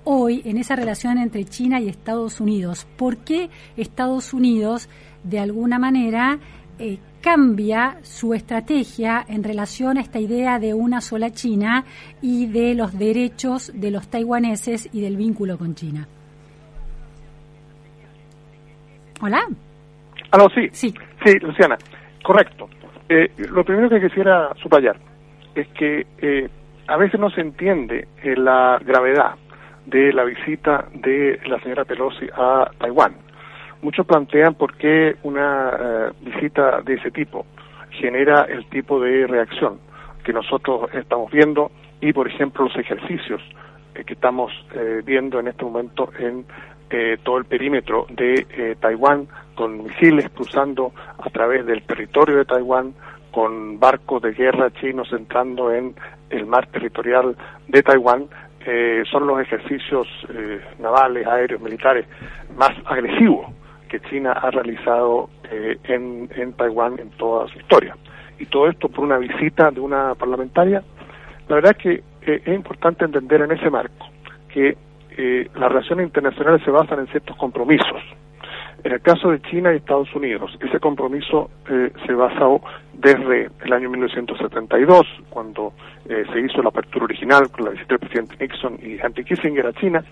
hoy 0.03 0.41
en 0.43 0.57
esa 0.57 0.75
relación 0.75 1.19
entre 1.19 1.45
China 1.45 1.79
y 1.79 1.87
Estados 1.87 2.41
Unidos. 2.41 2.87
¿Por 2.97 3.17
qué 3.17 3.51
Estados 3.77 4.33
Unidos, 4.33 4.89
de 5.23 5.39
alguna 5.39 5.77
manera, 5.77 6.39
eh, 6.79 6.97
cambia 7.21 7.99
su 8.01 8.33
estrategia 8.33 9.23
en 9.27 9.43
relación 9.43 9.99
a 9.99 10.01
esta 10.01 10.19
idea 10.19 10.57
de 10.57 10.73
una 10.73 10.99
sola 10.99 11.31
China 11.31 11.85
y 12.23 12.47
de 12.47 12.73
los 12.73 12.97
derechos 12.97 13.71
de 13.73 13.91
los 13.91 14.07
taiwaneses 14.07 14.89
y 14.91 15.01
del 15.01 15.15
vínculo 15.15 15.59
con 15.59 15.75
China? 15.75 16.07
Hola. 19.21 19.47
Ah, 20.37 20.47
sí. 20.53 20.69
Sí, 21.23 21.39
Luciana, 21.39 21.77
correcto. 22.21 22.69
Eh, 23.07 23.31
lo 23.37 23.63
primero 23.63 23.89
que 23.89 24.01
quisiera 24.01 24.49
subrayar 24.61 24.97
es 25.53 25.65
que 25.69 26.05
eh, 26.17 26.49
a 26.87 26.97
veces 26.97 27.19
no 27.19 27.29
se 27.29 27.39
entiende 27.39 28.09
eh, 28.21 28.35
la 28.35 28.77
gravedad 28.83 29.35
de 29.85 30.11
la 30.11 30.25
visita 30.25 30.87
de 30.93 31.39
la 31.45 31.57
señora 31.61 31.85
Pelosi 31.85 32.27
a 32.35 32.69
Taiwán. 32.79 33.15
Muchos 33.81 34.05
plantean 34.05 34.55
por 34.55 34.75
qué 34.75 35.15
una 35.23 36.11
visita 36.21 36.81
de 36.81 36.95
ese 36.95 37.11
tipo 37.11 37.45
genera 37.91 38.43
el 38.45 38.67
tipo 38.69 38.99
de 38.99 39.27
reacción 39.27 39.79
que 40.23 40.33
nosotros 40.33 40.89
estamos 40.93 41.31
viendo 41.31 41.71
y, 42.01 42.11
por 42.11 42.27
ejemplo, 42.27 42.65
los 42.65 42.75
ejercicios 42.77 43.41
que 43.93 44.13
estamos 44.13 44.51
viendo 45.03 45.39
en 45.39 45.49
este 45.49 45.63
momento 45.63 46.09
en 46.17 46.45
todo 47.23 47.37
el 47.37 47.45
perímetro 47.45 48.07
de 48.09 48.75
Taiwán 48.79 49.27
con 49.55 49.83
misiles 49.83 50.29
cruzando 50.29 50.91
a 51.17 51.29
través 51.29 51.65
del 51.65 51.83
territorio 51.83 52.37
de 52.37 52.45
Taiwán, 52.45 52.93
con 53.31 53.79
barcos 53.79 54.21
de 54.21 54.33
guerra 54.33 54.71
chinos 54.71 55.11
entrando 55.11 55.71
en 55.71 55.95
el 56.29 56.45
mar 56.45 56.67
territorial 56.67 57.35
de 57.67 57.83
Taiwán, 57.83 58.27
eh, 58.65 59.03
son 59.11 59.27
los 59.27 59.39
ejercicios 59.41 60.07
eh, 60.29 60.59
navales, 60.79 61.27
aéreos, 61.27 61.61
militares 61.61 62.05
más 62.57 62.71
agresivos 62.85 63.47
que 63.89 63.99
China 64.01 64.31
ha 64.31 64.49
realizado 64.49 65.29
eh, 65.51 65.77
en, 65.83 66.29
en 66.35 66.53
Taiwán 66.53 66.97
en 66.99 67.09
toda 67.11 67.47
su 67.47 67.59
historia. 67.59 67.95
Y 68.39 68.45
todo 68.47 68.67
esto 68.67 68.89
por 68.89 69.03
una 69.03 69.17
visita 69.17 69.69
de 69.69 69.79
una 69.79 70.15
parlamentaria. 70.15 70.83
La 71.47 71.55
verdad 71.55 71.75
es 71.77 71.83
que 71.83 72.03
es 72.21 72.47
importante 72.47 73.05
entender 73.05 73.41
en 73.41 73.51
ese 73.51 73.69
marco 73.69 74.07
que 74.49 74.77
las 75.53 75.69
relaciones 75.69 76.07
internacionales 76.07 76.61
se 76.65 76.71
basan 76.71 76.99
en 76.99 77.07
ciertos 77.07 77.37
compromisos 77.37 78.01
en 78.85 78.91
el 78.91 79.01
caso 79.01 79.31
de 79.31 79.41
China 79.41 79.73
y 79.73 79.77
Estados 79.77 80.13
Unidos, 80.13 80.55
ese 80.61 80.79
compromiso 80.79 81.49
eh, 81.67 81.91
se 82.05 82.13
basó 82.13 82.61
desde 82.93 83.49
el 83.63 83.73
año 83.73 83.89
1972, 83.89 85.07
cuando 85.31 85.73
eh, 86.07 86.23
se 86.31 86.39
hizo 86.41 86.61
la 86.61 86.69
apertura 86.69 87.05
original 87.05 87.49
con 87.49 87.65
la 87.65 87.71
visita 87.71 87.95
del 87.95 87.99
presidente 87.99 88.35
Nixon 88.39 88.77
y 88.83 88.99
Henry 89.01 89.25
Kissinger 89.25 89.65
a 89.65 89.73
China, 89.73 90.05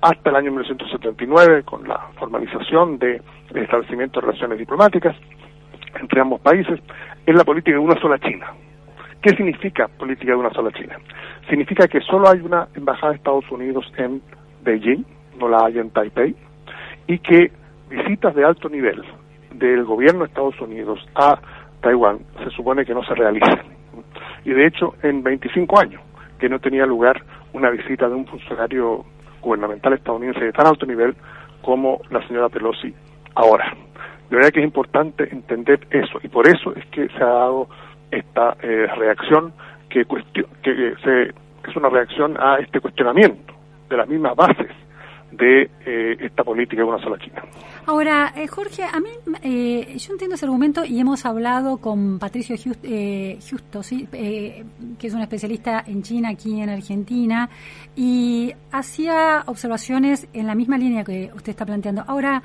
hasta 0.00 0.30
el 0.30 0.36
año 0.36 0.52
1979, 0.52 1.64
con 1.64 1.86
la 1.86 2.00
formalización 2.18 2.98
del 2.98 3.20
establecimiento 3.54 4.20
de 4.20 4.26
relaciones 4.28 4.58
diplomáticas 4.58 5.14
entre 6.00 6.22
ambos 6.22 6.40
países, 6.40 6.80
en 7.26 7.36
la 7.36 7.44
política 7.44 7.76
de 7.76 7.78
una 7.78 8.00
sola 8.00 8.18
China. 8.20 8.54
¿Qué 9.20 9.36
significa 9.36 9.86
política 9.86 10.32
de 10.32 10.38
una 10.38 10.50
sola 10.50 10.72
China? 10.72 10.96
Significa 11.50 11.86
que 11.88 12.00
solo 12.00 12.30
hay 12.30 12.40
una 12.40 12.68
embajada 12.74 13.10
de 13.12 13.18
Estados 13.18 13.44
Unidos 13.50 13.84
en 13.98 14.22
Beijing, 14.62 15.04
no 15.38 15.46
la 15.46 15.66
hay 15.66 15.78
en 15.78 15.90
Taipei, 15.90 16.34
y 17.06 17.18
que 17.18 17.52
visitas 17.94 18.34
de 18.34 18.44
alto 18.44 18.68
nivel 18.68 19.02
del 19.52 19.84
gobierno 19.84 20.20
de 20.20 20.26
Estados 20.26 20.60
Unidos 20.60 20.98
a 21.14 21.38
Taiwán 21.80 22.18
se 22.42 22.50
supone 22.50 22.84
que 22.84 22.94
no 22.94 23.04
se 23.04 23.14
realiza. 23.14 23.62
Y 24.44 24.50
de 24.50 24.66
hecho, 24.66 24.94
en 25.02 25.22
25 25.22 25.78
años 25.78 26.02
que 26.38 26.48
no 26.48 26.58
tenía 26.58 26.84
lugar 26.86 27.22
una 27.52 27.70
visita 27.70 28.08
de 28.08 28.14
un 28.14 28.26
funcionario 28.26 29.04
gubernamental 29.40 29.92
estadounidense 29.92 30.44
de 30.44 30.52
tan 30.52 30.66
alto 30.66 30.86
nivel 30.86 31.14
como 31.62 32.00
la 32.10 32.26
señora 32.26 32.48
Pelosi 32.48 32.92
ahora. 33.34 33.72
De 34.28 34.36
verdad 34.36 34.50
que 34.50 34.60
es 34.60 34.66
importante 34.66 35.28
entender 35.30 35.86
eso 35.90 36.18
y 36.22 36.28
por 36.28 36.48
eso 36.48 36.74
es 36.74 36.84
que 36.86 37.08
se 37.08 37.22
ha 37.22 37.26
dado 37.26 37.68
esta 38.10 38.56
eh, 38.62 38.86
reacción 38.96 39.52
que, 39.88 40.04
que 40.62 40.94
se, 41.04 41.22
es 41.68 41.76
una 41.76 41.88
reacción 41.88 42.36
a 42.40 42.56
este 42.58 42.80
cuestionamiento 42.80 43.54
de 43.88 43.96
las 43.96 44.08
mismas 44.08 44.34
bases 44.34 44.73
de 45.36 45.70
eh, 45.84 46.16
esta 46.20 46.44
política 46.44 46.82
de 46.82 46.88
una 46.88 47.02
sola 47.02 47.18
China. 47.18 47.42
Ahora, 47.86 48.32
eh, 48.36 48.46
Jorge, 48.46 48.82
a 48.84 49.00
mí 49.00 49.10
eh, 49.42 49.96
yo 49.98 50.12
entiendo 50.12 50.36
ese 50.36 50.46
argumento 50.46 50.84
y 50.84 50.98
hemos 50.98 51.24
hablado 51.26 51.78
con 51.78 52.18
Patricio 52.18 52.56
Justo, 52.56 53.82
¿sí? 53.82 54.06
que 54.10 55.06
es 55.06 55.14
un 55.14 55.20
especialista 55.20 55.84
en 55.86 56.02
China 56.02 56.30
aquí 56.30 56.60
en 56.60 56.70
Argentina, 56.70 57.48
y 57.96 58.52
hacía 58.72 59.42
observaciones 59.46 60.28
en 60.32 60.46
la 60.46 60.54
misma 60.54 60.78
línea 60.78 61.04
que 61.04 61.30
usted 61.34 61.50
está 61.50 61.66
planteando. 61.66 62.04
Ahora, 62.06 62.42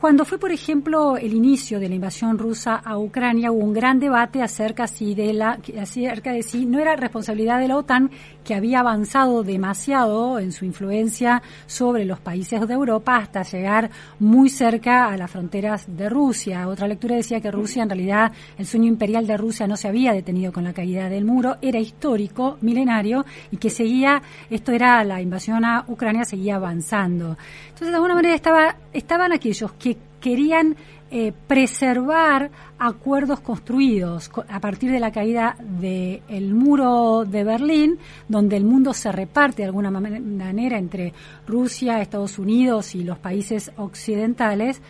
cuando 0.00 0.24
fue, 0.24 0.38
por 0.38 0.50
ejemplo, 0.50 1.18
el 1.18 1.34
inicio 1.34 1.78
de 1.78 1.90
la 1.90 1.94
invasión 1.94 2.38
rusa 2.38 2.76
a 2.76 2.96
Ucrania, 2.96 3.52
hubo 3.52 3.62
un 3.62 3.74
gran 3.74 4.00
debate 4.00 4.42
acerca, 4.42 4.86
si 4.86 5.14
de 5.14 5.34
la, 5.34 5.58
acerca 5.78 6.32
de 6.32 6.42
si 6.42 6.64
no 6.64 6.78
era 6.78 6.96
responsabilidad 6.96 7.60
de 7.60 7.68
la 7.68 7.76
OTAN, 7.76 8.10
que 8.44 8.54
había 8.54 8.80
avanzado 8.80 9.42
demasiado 9.42 10.38
en 10.38 10.52
su 10.52 10.64
influencia 10.64 11.42
sobre 11.66 12.04
los 12.04 12.20
países 12.20 12.66
de 12.66 12.74
Europa 12.74 13.16
hasta 13.16 13.42
llegar 13.42 13.90
muy 14.18 14.48
cerca 14.48 15.06
a 15.06 15.16
las 15.16 15.30
fronteras 15.30 15.84
de 15.86 16.08
Rusia. 16.08 16.68
Otra 16.68 16.88
lectura 16.88 17.16
decía 17.16 17.40
que 17.40 17.50
Rusia, 17.50 17.82
en 17.82 17.90
realidad, 17.90 18.32
el 18.58 18.66
sueño 18.66 18.86
imperial 18.86 19.26
de 19.26 19.36
Rusia 19.36 19.66
no 19.66 19.76
se 19.76 19.88
había 19.88 20.12
detenido 20.12 20.52
con 20.52 20.64
la 20.64 20.72
caída 20.72 21.08
del 21.08 21.24
muro, 21.24 21.56
era 21.60 21.78
histórico, 21.78 22.58
milenario, 22.60 23.24
y 23.50 23.56
que 23.56 23.70
seguía, 23.70 24.22
esto 24.48 24.72
era 24.72 25.02
la 25.04 25.20
invasión 25.20 25.64
a 25.64 25.84
Ucrania, 25.88 26.24
seguía 26.24 26.56
avanzando. 26.56 27.36
Entonces, 27.64 27.88
de 27.88 27.94
alguna 27.94 28.14
manera, 28.14 28.34
estaba, 28.34 28.76
estaban 28.92 29.32
aquellos 29.32 29.72
que 29.72 29.96
querían 30.20 30.76
eh, 31.12 31.32
preservar 31.46 32.50
acuerdos 32.78 33.40
construidos 33.40 34.30
a 34.48 34.60
partir 34.60 34.92
de 34.92 35.00
la 35.00 35.10
caída 35.10 35.56
del 35.58 36.54
muro 36.54 37.24
de 37.24 37.42
Berlín, 37.42 37.98
donde 38.28 38.56
el 38.56 38.64
mundo 38.64 38.94
se 38.94 39.10
reparte 39.10 39.62
de 39.62 39.66
alguna 39.66 39.90
manera 39.90 40.78
entre 40.78 41.12
Rusia, 41.46 42.00
Estados 42.00 42.38
Unidos 42.38 42.94
y 42.94 43.02
los 43.02 43.18
países 43.18 43.72
occidentales. 43.76 44.80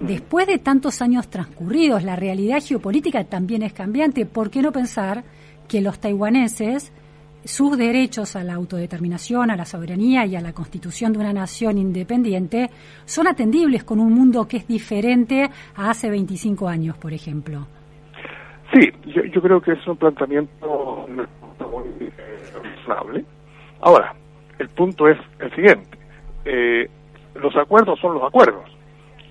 Después 0.00 0.46
de 0.46 0.58
tantos 0.58 1.00
años 1.00 1.28
transcurridos, 1.28 2.02
la 2.02 2.16
realidad 2.16 2.62
geopolítica 2.62 3.24
también 3.24 3.62
es 3.62 3.72
cambiante. 3.72 4.26
¿Por 4.26 4.50
qué 4.50 4.60
no 4.60 4.70
pensar 4.70 5.24
que 5.66 5.80
los 5.80 5.98
taiwaneses 5.98 6.92
sus 7.44 7.76
derechos 7.76 8.36
a 8.36 8.42
la 8.42 8.54
autodeterminación, 8.54 9.50
a 9.50 9.56
la 9.56 9.64
soberanía 9.64 10.24
y 10.26 10.36
a 10.36 10.40
la 10.40 10.52
constitución 10.52 11.12
de 11.12 11.18
una 11.18 11.32
nación 11.32 11.78
independiente 11.78 12.70
son 13.04 13.26
atendibles 13.26 13.84
con 13.84 14.00
un 14.00 14.12
mundo 14.12 14.48
que 14.48 14.56
es 14.58 14.66
diferente 14.66 15.50
a 15.76 15.90
hace 15.90 16.10
25 16.10 16.68
años, 16.68 16.96
por 16.96 17.12
ejemplo. 17.12 17.66
Sí, 18.72 18.90
yo, 19.06 19.40
creo 19.40 19.60
que 19.60 19.72
es 19.72 19.86
un 19.86 19.96
planteamiento 19.96 21.06
muy 21.08 22.06
eh, 22.06 22.12
razonable. 22.86 23.24
Ahora, 23.80 24.14
el 24.58 24.68
punto 24.70 25.08
es 25.08 25.18
el 25.38 25.54
siguiente. 25.54 25.98
Eh, 26.44 26.88
los 27.34 27.54
acuerdos 27.56 28.00
son 28.00 28.14
los 28.14 28.24
acuerdos. 28.24 28.64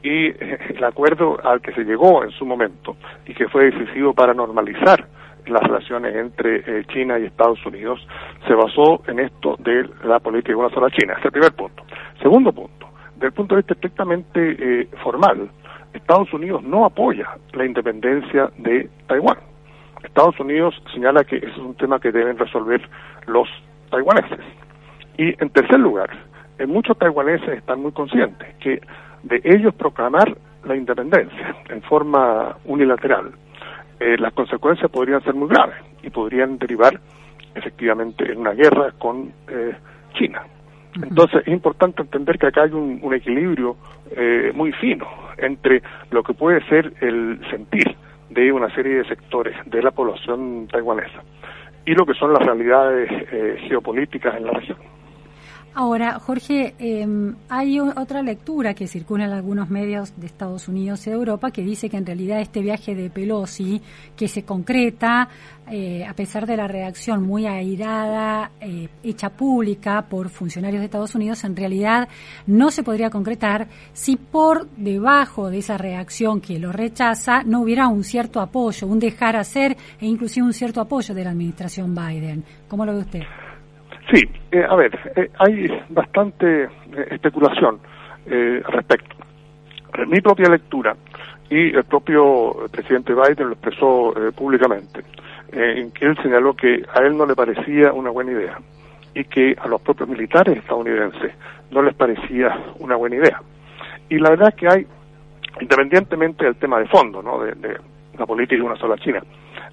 Y 0.01 0.27
eh, 0.27 0.59
el 0.75 0.83
acuerdo 0.83 1.37
al 1.43 1.61
que 1.61 1.73
se 1.73 1.83
llegó 1.83 2.23
en 2.23 2.31
su 2.31 2.45
momento 2.45 2.95
y 3.25 3.33
que 3.33 3.47
fue 3.49 3.71
decisivo 3.71 4.13
para 4.13 4.33
normalizar 4.33 5.07
las 5.47 5.61
relaciones 5.63 6.15
entre 6.15 6.57
eh, 6.57 6.85
China 6.87 7.19
y 7.19 7.25
Estados 7.25 7.63
Unidos 7.65 8.05
se 8.47 8.53
basó 8.53 9.01
en 9.07 9.19
esto 9.19 9.55
de 9.59 9.89
la 10.03 10.19
política 10.19 10.53
de 10.53 10.55
una 10.55 10.69
sola 10.69 10.89
China. 10.89 11.15
Es 11.17 11.25
el 11.25 11.31
primer 11.31 11.53
punto. 11.53 11.83
Segundo 12.21 12.51
punto, 12.51 12.87
desde 13.15 13.27
el 13.27 13.33
punto 13.33 13.55
de 13.55 13.61
vista 13.61 13.73
estrictamente 13.73 14.55
eh, 14.59 14.87
formal, 15.03 15.49
Estados 15.93 16.33
Unidos 16.33 16.63
no 16.63 16.85
apoya 16.85 17.37
la 17.53 17.65
independencia 17.65 18.51
de 18.57 18.89
Taiwán. 19.07 19.37
Estados 20.03 20.39
Unidos 20.39 20.75
señala 20.93 21.23
que 21.23 21.37
ese 21.37 21.47
es 21.47 21.57
un 21.57 21.75
tema 21.75 21.99
que 21.99 22.11
deben 22.11 22.37
resolver 22.37 22.81
los 23.27 23.47
taiwaneses. 23.89 24.39
Y 25.17 25.41
en 25.41 25.49
tercer 25.49 25.79
lugar, 25.79 26.09
muchos 26.67 26.97
taiwaneses 26.97 27.49
están 27.49 27.81
muy 27.81 27.91
conscientes 27.91 28.47
que 28.59 28.81
de 29.23 29.41
ellos 29.43 29.73
proclamar 29.75 30.35
la 30.65 30.75
independencia 30.75 31.55
en 31.69 31.81
forma 31.83 32.57
unilateral 32.65 33.31
eh, 34.03 34.17
las 34.17 34.33
consecuencias 34.33 34.91
podrían 34.91 35.23
ser 35.23 35.33
muy 35.33 35.47
graves 35.47 35.77
y 36.01 36.09
podrían 36.09 36.57
derivar 36.57 36.99
efectivamente 37.55 38.29
en 38.29 38.39
una 38.39 38.51
guerra 38.51 38.91
con 38.99 39.31
eh, 39.47 39.75
China. 40.15 40.43
Entonces 41.01 41.41
es 41.45 41.53
importante 41.53 42.01
entender 42.01 42.37
que 42.37 42.47
acá 42.47 42.63
hay 42.63 42.71
un, 42.71 43.13
equilibrio 43.13 43.77
eh, 44.11 44.51
muy 44.53 44.73
fino 44.73 45.07
entre 45.37 45.81
lo 46.11 46.21
que 46.21 46.33
puede 46.33 46.61
ser 46.67 46.91
el 46.99 47.39
sentir 47.49 47.95
de 48.29 48.51
una 48.51 48.69
serie 48.75 48.95
de 48.95 49.05
sectores 49.05 49.55
de 49.67 49.81
la 49.81 49.91
población 49.91 50.67
taiwanesa 50.69 51.23
y 51.85 51.93
lo 51.93 52.05
que 52.05 52.13
son 52.13 52.33
las 52.33 52.45
realidades 52.45 53.09
geopolíticas 53.69 54.35
en 54.35 54.45
la 54.47 54.51
región. 54.51 54.77
Ahora, 55.75 56.19
Jorge, 56.19 56.75
em, 56.77 57.33
hay 57.49 57.79
otra 57.79 58.21
lectura 58.21 58.75
que 58.75 58.87
circula 58.87 59.25
en 59.25 59.31
algunos 59.31 59.71
medios 59.71 60.13
de 60.17 60.27
Estados 60.27 60.67
Unidos 60.67 61.07
y 61.07 61.09
de 61.09 61.15
Europa 61.15 61.49
que 61.49 61.63
dice 61.63 61.89
que 61.89 61.97
en 61.97 62.05
realidad 62.05 62.41
este 62.41 62.61
viaje 62.61 62.93
de 62.93 63.09
Pelosi, 63.09 63.81
que 64.15 64.27
se 64.27 64.43
concreta 64.43 65.29
eh, 65.71 66.05
a 66.05 66.13
pesar 66.13 66.45
de 66.45 66.57
la 66.57 66.67
reacción 66.67 67.23
muy 67.23 67.47
airada, 67.47 68.51
eh, 68.61 68.87
hecha 69.01 69.29
pública 69.29 70.03
por 70.07 70.29
funcionarios 70.29 70.81
de 70.81 70.85
Estados 70.85 71.15
Unidos, 71.15 71.43
en 71.43 71.55
realidad 71.55 72.07
no 72.45 72.69
se 72.69 72.83
podría 72.83 73.09
concretar 73.09 73.67
si 73.93 74.15
por 74.15 74.69
debajo 74.75 75.49
de 75.49 75.57
esa 75.57 75.77
reacción 75.79 76.39
que 76.39 76.59
lo 76.59 76.71
rechaza 76.71 77.41
no 77.43 77.61
hubiera 77.61 77.87
un 77.87 78.03
cierto 78.03 78.41
apoyo, 78.41 78.85
un 78.85 78.99
dejar 78.99 79.37
hacer 79.37 79.75
e 79.99 80.05
inclusive 80.05 80.45
un 80.45 80.53
cierto 80.53 80.81
apoyo 80.81 81.15
de 81.15 81.23
la 81.23 81.31
administración 81.31 81.95
Biden. 81.95 82.43
¿Cómo 82.67 82.85
lo 82.85 82.93
ve 82.93 82.99
usted? 82.99 83.21
Sí, 84.11 84.27
eh, 84.51 84.65
a 84.67 84.75
ver, 84.75 84.99
eh, 85.15 85.29
hay 85.39 85.67
bastante 85.89 86.63
eh, 86.63 86.69
especulación 87.11 87.79
al 88.25 88.63
respecto. 88.63 89.15
Mi 90.07 90.21
propia 90.21 90.49
lectura 90.49 90.95
y 91.49 91.75
el 91.75 91.83
propio 91.83 92.55
presidente 92.71 93.13
Biden 93.13 93.47
lo 93.47 93.53
expresó 93.53 94.13
públicamente, 94.33 95.03
en 95.51 95.91
que 95.91 96.05
él 96.05 96.17
señaló 96.23 96.55
que 96.55 96.85
a 96.93 97.01
él 97.01 97.17
no 97.17 97.25
le 97.25 97.35
parecía 97.35 97.91
una 97.91 98.11
buena 98.11 98.31
idea 98.31 98.57
y 99.13 99.25
que 99.25 99.55
a 99.59 99.67
los 99.67 99.81
propios 99.81 100.07
militares 100.07 100.57
estadounidenses 100.57 101.33
no 101.71 101.81
les 101.81 101.93
parecía 101.95 102.57
una 102.79 102.95
buena 102.95 103.17
idea. 103.17 103.41
Y 104.07 104.19
la 104.19 104.29
verdad 104.29 104.47
es 104.49 104.55
que 104.55 104.67
hay, 104.69 104.87
independientemente 105.59 106.45
del 106.45 106.55
tema 106.55 106.79
de 106.79 106.87
fondo, 106.87 107.21
¿no? 107.21 107.43
de 107.43 107.77
una 108.13 108.25
política 108.25 108.61
de 108.61 108.67
una 108.67 108.77
sola 108.77 108.97
China, 108.97 109.21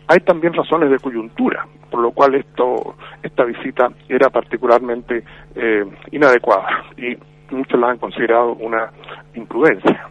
hay 0.07 0.21
también 0.21 0.53
razones 0.55 0.91
de 0.91 0.99
coyuntura, 0.99 1.67
por 1.91 2.01
lo 2.01 2.11
cual 2.11 2.35
esto, 2.35 2.97
esta 3.23 3.45
visita 3.45 3.91
era 4.09 4.29
particularmente 4.31 5.23
eh, 5.55 5.85
inadecuada 6.11 6.85
y 6.97 7.17
muchos 7.55 7.79
la 7.79 7.91
han 7.91 7.99
considerado 7.99 8.55
una 8.55 8.91
imprudencia. 9.35 10.09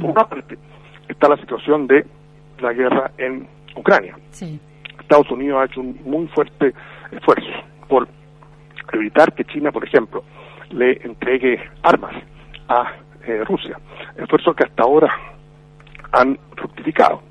Por 0.00 0.10
una 0.10 0.24
parte, 0.24 0.56
está 1.08 1.28
la 1.28 1.36
situación 1.36 1.86
de 1.86 2.06
la 2.60 2.72
guerra 2.72 3.10
en 3.18 3.46
Ucrania. 3.76 4.16
Estados 5.00 5.30
Unidos 5.30 5.60
ha 5.60 5.64
hecho 5.66 5.80
un 5.80 5.98
muy 6.04 6.26
fuerte 6.28 6.72
esfuerzo 7.10 7.50
por 7.88 8.08
evitar 8.92 9.32
que 9.34 9.44
China, 9.44 9.72
por 9.72 9.84
ejemplo, 9.84 10.22
le 10.70 10.92
entregue 11.04 11.60
armas 11.82 12.14
a 12.68 12.92
eh, 13.26 13.44
Rusia. 13.44 13.78
Esfuerzos 14.16 14.54
que 14.56 14.64
hasta 14.64 14.82
ahora 14.82 15.12
han 16.12 16.38
fructificado, 16.56 17.22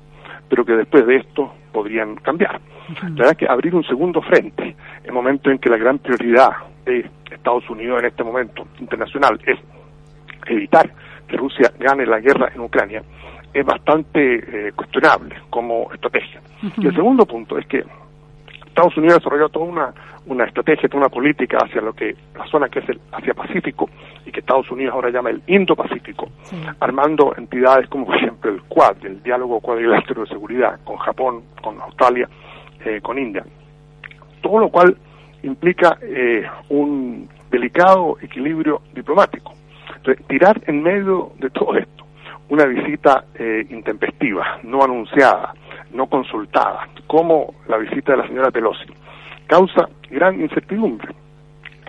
pero 0.54 0.64
que 0.64 0.74
después 0.74 1.04
de 1.04 1.16
esto 1.16 1.52
podrían 1.72 2.14
cambiar. 2.14 2.60
La 3.02 3.08
verdad 3.08 3.32
es 3.32 3.38
que 3.38 3.48
abrir 3.48 3.74
un 3.74 3.82
segundo 3.82 4.22
frente, 4.22 4.62
en 4.62 5.06
el 5.06 5.12
momento 5.12 5.50
en 5.50 5.58
que 5.58 5.68
la 5.68 5.76
gran 5.76 5.98
prioridad 5.98 6.50
de 6.84 7.10
Estados 7.28 7.68
Unidos 7.68 7.98
en 7.98 8.06
este 8.06 8.22
momento 8.22 8.64
internacional 8.78 9.40
es 9.44 9.58
evitar 10.46 10.88
que 11.26 11.36
Rusia 11.36 11.72
gane 11.80 12.06
la 12.06 12.20
guerra 12.20 12.52
en 12.54 12.60
Ucrania, 12.60 13.02
es 13.52 13.66
bastante 13.66 14.68
eh, 14.68 14.72
cuestionable 14.76 15.34
como 15.50 15.92
estrategia. 15.92 16.40
Y 16.76 16.86
el 16.86 16.94
segundo 16.94 17.26
punto 17.26 17.58
es 17.58 17.66
que 17.66 17.82
Estados 18.74 18.96
Unidos 18.96 19.14
ha 19.14 19.18
desarrollado 19.18 19.48
toda 19.50 19.66
una, 19.66 19.94
una 20.26 20.44
estrategia, 20.46 20.88
toda 20.88 21.06
una 21.06 21.08
política 21.08 21.58
hacia 21.62 21.80
lo 21.80 21.92
que 21.92 22.16
la 22.36 22.44
zona 22.48 22.68
que 22.68 22.80
es 22.80 22.88
el 22.88 23.00
Asia 23.12 23.32
Pacífico 23.32 23.88
y 24.26 24.32
que 24.32 24.40
Estados 24.40 24.68
Unidos 24.68 24.94
ahora 24.94 25.10
llama 25.10 25.30
el 25.30 25.40
Indo-Pacífico, 25.46 26.28
armando 26.80 27.36
entidades 27.36 27.88
como 27.88 28.06
por 28.06 28.16
ejemplo 28.16 28.50
el 28.50 28.62
Quad, 28.62 28.96
el 29.04 29.22
diálogo 29.22 29.60
cuadrilátero 29.60 30.22
de 30.22 30.28
seguridad 30.28 30.80
con 30.82 30.96
Japón, 30.96 31.44
con 31.62 31.80
Australia, 31.80 32.28
eh, 32.84 33.00
con 33.00 33.16
India. 33.16 33.44
Todo 34.42 34.58
lo 34.58 34.68
cual 34.70 34.96
implica 35.44 35.96
eh, 36.02 36.44
un 36.70 37.28
delicado 37.52 38.16
equilibrio 38.20 38.82
diplomático. 38.92 39.54
Entonces, 39.98 40.26
tirar 40.26 40.60
en 40.66 40.82
medio 40.82 41.30
de 41.38 41.48
todo 41.50 41.76
esto 41.76 42.04
una 42.48 42.64
visita 42.64 43.24
eh, 43.36 43.64
intempestiva, 43.70 44.58
no 44.64 44.82
anunciada, 44.82 45.54
no 45.94 46.06
consultada, 46.06 46.88
como 47.06 47.54
la 47.68 47.78
visita 47.78 48.12
de 48.12 48.18
la 48.18 48.26
señora 48.26 48.50
Pelosi, 48.50 48.92
causa 49.46 49.88
gran 50.10 50.40
incertidumbre. 50.40 51.08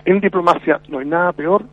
En 0.04 0.20
diplomacia 0.20 0.80
no 0.88 1.00
hay 1.00 1.06
nada 1.06 1.32
peor 1.32 1.64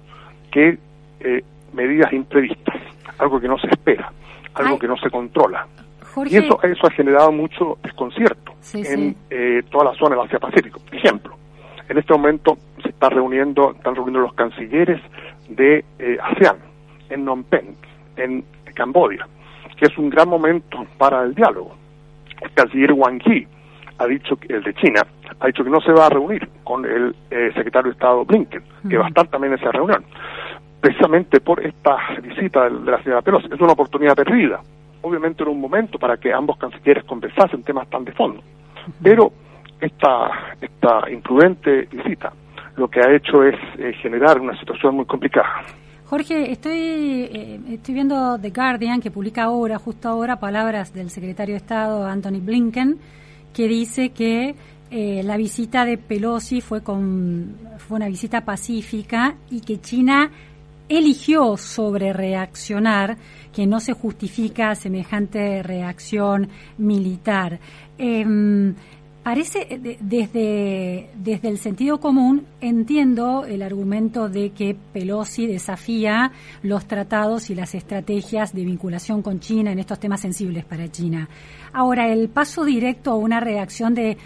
que 0.51 0.77
eh, 1.19 1.43
medidas 1.73 2.11
imprevistas, 2.11 2.75
algo 3.19 3.39
que 3.39 3.47
no 3.47 3.57
se 3.57 3.67
espera, 3.67 4.11
algo 4.55 4.77
que 4.77 4.87
no 4.87 4.97
se 4.97 5.09
controla. 5.09 5.67
Y 6.25 6.37
eso, 6.37 6.61
eso 6.61 6.87
ha 6.87 6.91
generado 6.91 7.31
mucho 7.31 7.77
desconcierto 7.81 8.53
en 8.73 9.15
Eh, 9.29 9.63
toda 9.71 9.85
la 9.85 9.93
zona 9.95 10.15
del 10.15 10.25
Asia-Pacífico. 10.25 10.79
Ejemplo, 10.91 11.35
en 11.89 11.97
este 11.97 12.13
momento 12.13 12.57
se 12.81 12.89
está 12.89 13.09
reuniendo, 13.09 13.71
están 13.71 13.95
reuniendo 13.95 14.19
los 14.21 14.33
cancilleres 14.33 15.01
de 15.49 15.83
eh, 15.99 16.17
ASEAN 16.21 16.57
en 17.09 17.21
Phnom 17.21 17.43
Penh, 17.43 17.75
en 18.17 18.45
Camboya, 18.75 19.27
que 19.77 19.85
es 19.85 19.97
un 19.97 20.09
gran 20.09 20.29
momento 20.29 20.85
para 20.97 21.23
el 21.23 21.33
diálogo. 21.33 21.75
El 22.41 22.51
canciller 22.51 22.93
Wang 22.93 23.21
Yi 23.23 23.47
ha 23.97 24.07
dicho, 24.07 24.37
el 24.49 24.63
de 24.63 24.73
China, 24.75 25.01
ha 25.39 25.47
dicho 25.47 25.63
que 25.63 25.69
no 25.69 25.79
se 25.81 25.91
va 25.91 26.07
a 26.07 26.09
reunir 26.09 26.47
con 26.63 26.85
el 26.85 27.15
eh, 27.29 27.51
secretario 27.55 27.91
de 27.91 27.93
Estado 27.93 28.25
Blinken, 28.25 28.63
que 28.89 28.97
va 28.97 29.05
a 29.05 29.07
estar 29.09 29.27
también 29.27 29.53
en 29.53 29.59
esa 29.59 29.71
reunión, 29.71 30.03
precisamente 30.81 31.39
por 31.39 31.65
esta 31.65 31.97
visita 32.21 32.69
de, 32.69 32.91
la 32.91 33.01
señora 33.03 33.21
Pelosi. 33.21 33.47
Es 33.51 33.61
una 33.61 33.73
oportunidad 33.73 34.15
perdida. 34.15 34.61
Obviamente 35.01 35.43
era 35.43 35.51
un 35.51 35.61
momento 35.61 35.99
para 35.99 36.17
que 36.17 36.33
ambos 36.33 36.57
cancilleres 36.57 37.03
conversasen 37.03 37.63
temas 37.63 37.89
tan 37.89 38.05
de 38.05 38.13
fondo. 38.13 38.41
Pero 39.01 39.31
esta, 39.79 40.55
esta 40.59 41.09
imprudente 41.09 41.87
visita 41.91 42.33
lo 42.77 42.87
que 42.89 42.99
ha 43.01 43.11
hecho 43.11 43.43
es 43.43 43.55
eh, 43.77 43.93
generar 44.01 44.39
una 44.39 44.57
situación 44.59 44.95
muy 44.95 45.05
complicada. 45.05 45.61
Jorge, 46.13 46.51
estoy, 46.51 46.77
eh, 46.77 47.59
estoy 47.69 47.95
viendo 47.95 48.37
The 48.37 48.51
Guardian 48.51 49.01
que 49.01 49.09
publica 49.09 49.45
ahora, 49.45 49.79
justo 49.79 50.09
ahora, 50.09 50.39
palabras 50.39 50.93
del 50.93 51.09
secretario 51.09 51.53
de 51.53 51.57
Estado 51.57 52.05
Anthony 52.05 52.39
Blinken, 52.39 52.99
que 53.51 53.67
dice 53.67 54.09
que 54.09 54.53
eh, 54.91 55.23
la 55.23 55.37
visita 55.37 55.85
de 55.85 55.97
Pelosi 55.97 56.61
fue, 56.61 56.83
con, 56.83 57.57
fue 57.79 57.95
una 57.95 58.09
visita 58.09 58.41
pacífica 58.41 59.37
y 59.49 59.61
que 59.61 59.81
China 59.81 60.29
eligió 60.87 61.57
sobre 61.57 62.13
reaccionar, 62.13 63.17
que 63.51 63.65
no 63.65 63.79
se 63.79 63.93
justifica 63.93 64.75
semejante 64.75 65.63
reacción 65.63 66.47
militar. 66.77 67.59
Em, 67.97 68.75
Parece, 69.23 69.67
eh, 69.69 69.97
desde, 70.01 71.09
desde 71.15 71.47
el 71.47 71.57
sentido 71.57 72.01
común, 72.01 72.45
entiendo 72.59 73.45
el 73.45 73.61
argumento 73.61 74.27
de 74.27 74.51
que 74.51 74.75
Pelosi 74.91 75.47
desafía 75.47 76.33
los 76.61 76.85
tratados 76.85 77.49
y 77.49 77.55
las 77.55 77.73
estrategias 77.73 78.53
de 78.53 78.65
vinculación 78.65 79.21
con 79.21 79.39
China 79.39 79.71
en 79.71 79.79
estos 79.79 79.99
temas 79.99 80.19
sensibles 80.19 80.65
para 80.65 80.91
China. 80.91 81.29
Ahora, 81.71 82.11
el 82.11 82.27
paso 82.27 82.65
directo 82.65 83.11
a 83.11 83.15
una 83.15 83.39
reacción 83.39 83.95
de, 83.95 84.17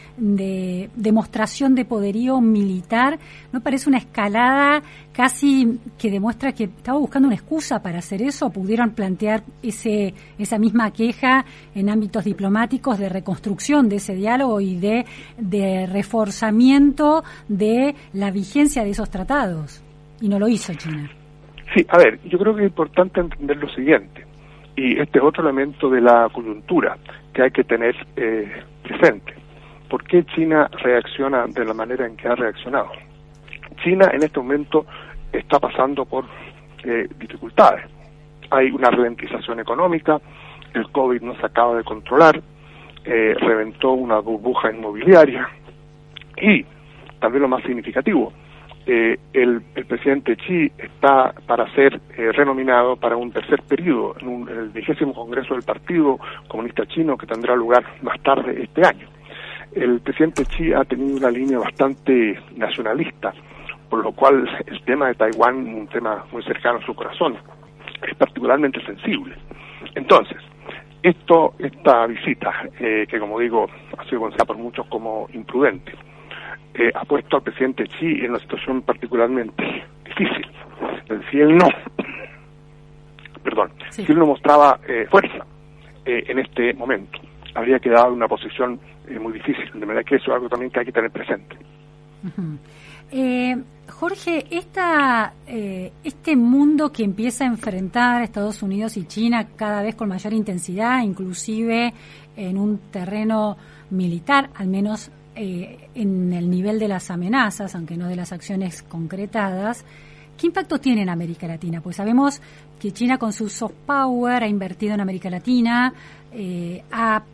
demostración 0.95 1.75
de 1.75 1.86
poderío 1.86 2.41
militar 2.41 3.19
no 3.53 3.62
parece 3.62 3.89
una 3.89 3.99
escalada 3.99 4.81
casi 5.17 5.80
que 5.97 6.12
demuestra 6.12 6.51
que 6.51 6.65
estaba 6.65 6.99
buscando 6.99 7.27
una 7.27 7.36
excusa 7.36 7.82
para 7.82 7.97
hacer 7.97 8.21
eso. 8.21 8.51
Pudieron 8.51 8.91
plantear 8.91 9.41
ese, 9.63 10.13
esa 10.38 10.60
misma 10.60 10.91
queja 10.91 11.43
en 11.73 11.89
ámbitos 11.89 12.23
diplomáticos 12.23 12.99
de 12.99 13.10
reconstrucción 13.10 13.89
de 13.89 13.95
ese 13.95 14.13
diálogo 14.13 14.62
y 14.62 14.75
de, 14.75 15.06
de 15.39 15.88
reforzamiento 15.88 17.23
de 17.47 17.95
la 18.13 18.30
vigencia 18.30 18.84
de 18.84 18.91
esos 18.91 19.10
tratados. 19.10 19.84
Y 20.21 20.30
no 20.30 20.38
lo 20.38 20.47
hizo 20.47 20.71
China. 20.75 21.10
Sí, 21.75 21.84
a 21.89 21.97
ver, 21.97 22.19
yo 22.25 22.38
creo 22.38 22.56
que 22.56 22.62
es 22.62 22.69
importante 22.69 23.19
entender 23.19 23.58
lo 23.58 23.69
siguiente, 23.69 24.23
y 24.75 24.99
este 24.99 25.17
es 25.17 25.23
otro 25.23 25.41
elemento 25.41 25.89
de 25.89 25.99
la 25.99 26.30
coyuntura 26.32 26.95
que 27.34 27.41
hay 27.41 27.49
que 27.49 27.63
tener 27.63 27.95
eh, 28.15 28.63
presente. 28.84 29.34
¿Por 29.89 30.03
qué 30.03 30.23
China 30.36 30.69
reacciona 30.84 31.47
de 31.47 31.65
la 31.65 31.73
manera 31.73 32.06
en 32.06 32.15
que 32.15 32.27
ha 32.27 32.36
reaccionado? 32.36 32.91
China 33.84 34.10
en 34.13 34.23
este 34.23 34.39
momento 34.39 34.86
está 35.31 35.59
pasando 35.59 36.05
por 36.05 36.25
eh, 36.83 37.07
dificultades. 37.19 37.85
Hay 38.49 38.71
una 38.71 38.89
ralentización 38.89 39.59
económica, 39.59 40.19
el 40.73 40.89
COVID 40.91 41.21
no 41.21 41.35
se 41.35 41.45
acaba 41.45 41.75
de 41.75 41.83
controlar, 41.83 42.41
eh, 43.03 43.35
reventó 43.39 43.91
una 43.91 44.19
burbuja 44.19 44.71
inmobiliaria 44.71 45.49
y, 46.41 46.65
también 47.19 47.41
lo 47.43 47.47
más 47.47 47.63
significativo, 47.63 48.31
eh, 48.89 49.19
el, 49.33 49.61
presidente 49.85 50.37
Xi 50.37 50.71
está 50.77 51.33
para 51.45 51.69
ser 51.75 51.99
eh, 52.17 52.31
renominado 52.31 52.95
para 52.95 53.17
un 53.17 53.31
tercer 53.31 53.61
periodo 53.63 54.15
en, 54.21 54.47
el 54.47 54.69
vigésimo 54.69 55.13
Congreso 55.13 55.55
del 55.55 55.63
Partido 55.63 56.17
Comunista 56.47 56.85
Chino 56.85 57.17
que 57.17 57.27
tendrá 57.27 57.53
lugar 57.53 57.83
más 58.01 58.17
tarde 58.21 58.63
este 58.63 58.87
año. 58.87 59.09
El 59.73 59.99
presidente 59.99 60.45
Xi 60.45 60.71
ha 60.71 60.85
tenido 60.85 61.17
una 61.17 61.29
línea 61.29 61.59
bastante 61.59 62.39
nacionalista, 62.55 63.33
por 63.89 64.04
lo 64.04 64.12
cual 64.12 64.47
el 64.65 64.82
tema 64.84 65.08
de 65.08 65.15
Taiwán, 65.15 65.56
un 65.56 65.88
tema 65.88 66.26
muy 66.32 66.43
cercano 66.43 66.80
a 66.80 66.86
su 66.86 66.93
corazón, 66.93 67.38
es 68.08 68.15
particularmente 68.15 68.84
sensible. 68.86 69.36
Entonces, 69.95 70.38
esto, 71.04 71.54
esta 71.60 72.08
visita, 72.08 72.52
eh, 72.80 73.06
que 73.10 73.19
como 73.19 73.39
digo, 73.39 73.67
ha 73.97 74.04
sido 74.06 74.21
considerada 74.21 74.45
por 74.45 74.58
muchos 74.58 74.86
como 74.88 75.28
imprudente, 75.34 75.93
ha 76.93 77.06
puesto 77.06 77.38
al 77.38 77.41
presidente 77.41 77.88
Xi 77.88 78.23
en 78.23 78.30
una 78.30 78.39
situación 78.39 78.84
particularmente 78.84 79.84
difícil. 80.06 80.47
Si 81.32 81.39
él 81.39 81.58
no, 81.58 81.67
perdón, 83.43 83.71
si 83.89 84.04
él 84.12 84.19
no 84.19 84.26
mostraba 84.26 84.80
eh, 84.88 85.08
fuerza 85.10 85.45
eh, 86.06 86.23
en 86.28 86.39
este 86.39 86.73
momento, 86.73 87.19
habría 87.56 87.80
quedado 87.80 88.08
en 88.08 88.13
una 88.13 88.28
posición 88.28 88.80
eh, 89.08 89.19
muy 89.19 89.34
difícil. 89.34 89.69
De 89.73 89.86
manera 89.86 90.04
que 90.04 90.15
eso 90.15 90.32
es 90.32 90.36
algo 90.36 90.50
también 90.50 90.71
que 90.71 90.80
hay 90.80 90.86
que 90.86 90.91
tener 90.91 91.12
presente. 91.12 91.56
Jorge, 93.89 94.45
esta, 94.51 95.33
este 95.47 96.35
mundo 96.35 96.91
que 96.91 97.03
empieza 97.03 97.45
a 97.45 97.47
enfrentar 97.47 98.21
Estados 98.21 98.61
Unidos 98.61 98.97
y 98.97 99.05
China 99.05 99.47
cada 99.55 99.81
vez 99.81 99.95
con 99.95 100.09
mayor 100.09 100.33
intensidad, 100.33 101.01
inclusive 101.03 101.93
en 102.35 102.57
un 102.57 102.77
terreno 102.91 103.57
militar, 103.89 104.49
al 104.55 104.67
menos 104.67 105.09
eh, 105.39 105.89
en 105.93 106.33
el 106.33 106.49
nivel 106.49 106.79
de 106.79 106.87
las 106.87 107.11
amenazas, 107.11 107.75
aunque 107.75 107.95
no 107.95 108.07
de 108.07 108.15
las 108.15 108.31
acciones 108.31 108.81
concretadas, 108.81 109.85
¿qué 110.35 110.47
impacto 110.47 110.79
tiene 110.79 111.03
en 111.03 111.09
América 111.09 111.47
Latina? 111.47 111.79
Pues 111.79 111.97
sabemos 111.97 112.41
que 112.79 112.91
China 112.91 113.19
con 113.19 113.33
su 113.33 113.47
soft 113.47 113.75
power 113.85 114.43
ha 114.43 114.47
invertido 114.47 114.95
en 114.95 115.01
América 115.01 115.29
Latina, 115.29 115.93
eh, 116.31 116.83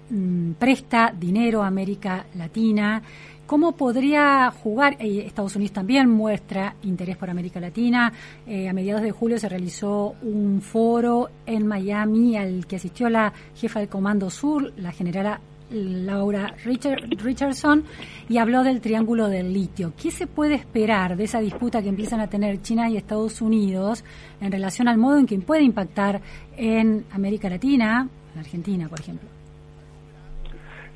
mm, 0.09 0.51
presta 0.53 1.13
dinero 1.17 1.63
a 1.63 1.67
América 1.67 2.25
Latina. 2.35 3.01
¿Cómo 3.45 3.73
podría 3.73 4.51
jugar? 4.51 4.95
Eh, 4.99 5.23
Estados 5.25 5.55
Unidos 5.55 5.73
también 5.73 6.09
muestra 6.09 6.75
interés 6.83 7.17
por 7.17 7.29
América 7.29 7.59
Latina. 7.59 8.11
a 8.47 8.73
mediados 8.73 9.03
de 9.03 9.11
julio 9.11 9.37
se 9.37 9.49
realizó 9.49 10.15
un 10.21 10.61
foro 10.61 11.29
en 11.45 11.67
Miami 11.67 12.37
al 12.37 12.65
que 12.65 12.77
asistió 12.77 13.09
la 13.09 13.33
jefa 13.55 13.79
del 13.79 13.89
Comando 13.89 14.29
Sur, 14.29 14.73
la 14.77 14.91
generala 14.91 15.39
Laura 15.73 16.55
Richardson, 16.63 17.83
y 18.29 18.37
habló 18.37 18.63
del 18.63 18.81
triángulo 18.81 19.27
del 19.27 19.51
litio. 19.53 19.93
¿Qué 19.97 20.11
se 20.11 20.27
puede 20.27 20.55
esperar 20.55 21.17
de 21.17 21.23
esa 21.25 21.39
disputa 21.39 21.81
que 21.81 21.89
empiezan 21.89 22.19
a 22.19 22.27
tener 22.27 22.61
China 22.61 22.89
y 22.89 22.97
Estados 22.97 23.41
Unidos 23.41 24.03
en 24.39 24.51
relación 24.51 24.87
al 24.87 24.97
modo 24.97 25.17
en 25.17 25.25
que 25.25 25.39
puede 25.39 25.63
impactar 25.63 26.21
en 26.55 27.05
América 27.11 27.49
Latina, 27.49 28.07
en 28.33 28.39
Argentina, 28.39 28.87
por 28.87 28.99
ejemplo? 28.99 29.32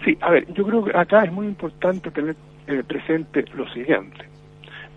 Sí, 0.03 0.17
a 0.21 0.31
ver, 0.31 0.51
yo 0.53 0.65
creo 0.65 0.85
que 0.85 0.97
acá 0.97 1.23
es 1.23 1.31
muy 1.31 1.47
importante 1.47 2.11
tener 2.11 2.35
eh, 2.67 2.83
presente 2.87 3.45
lo 3.55 3.67
siguiente. 3.69 4.25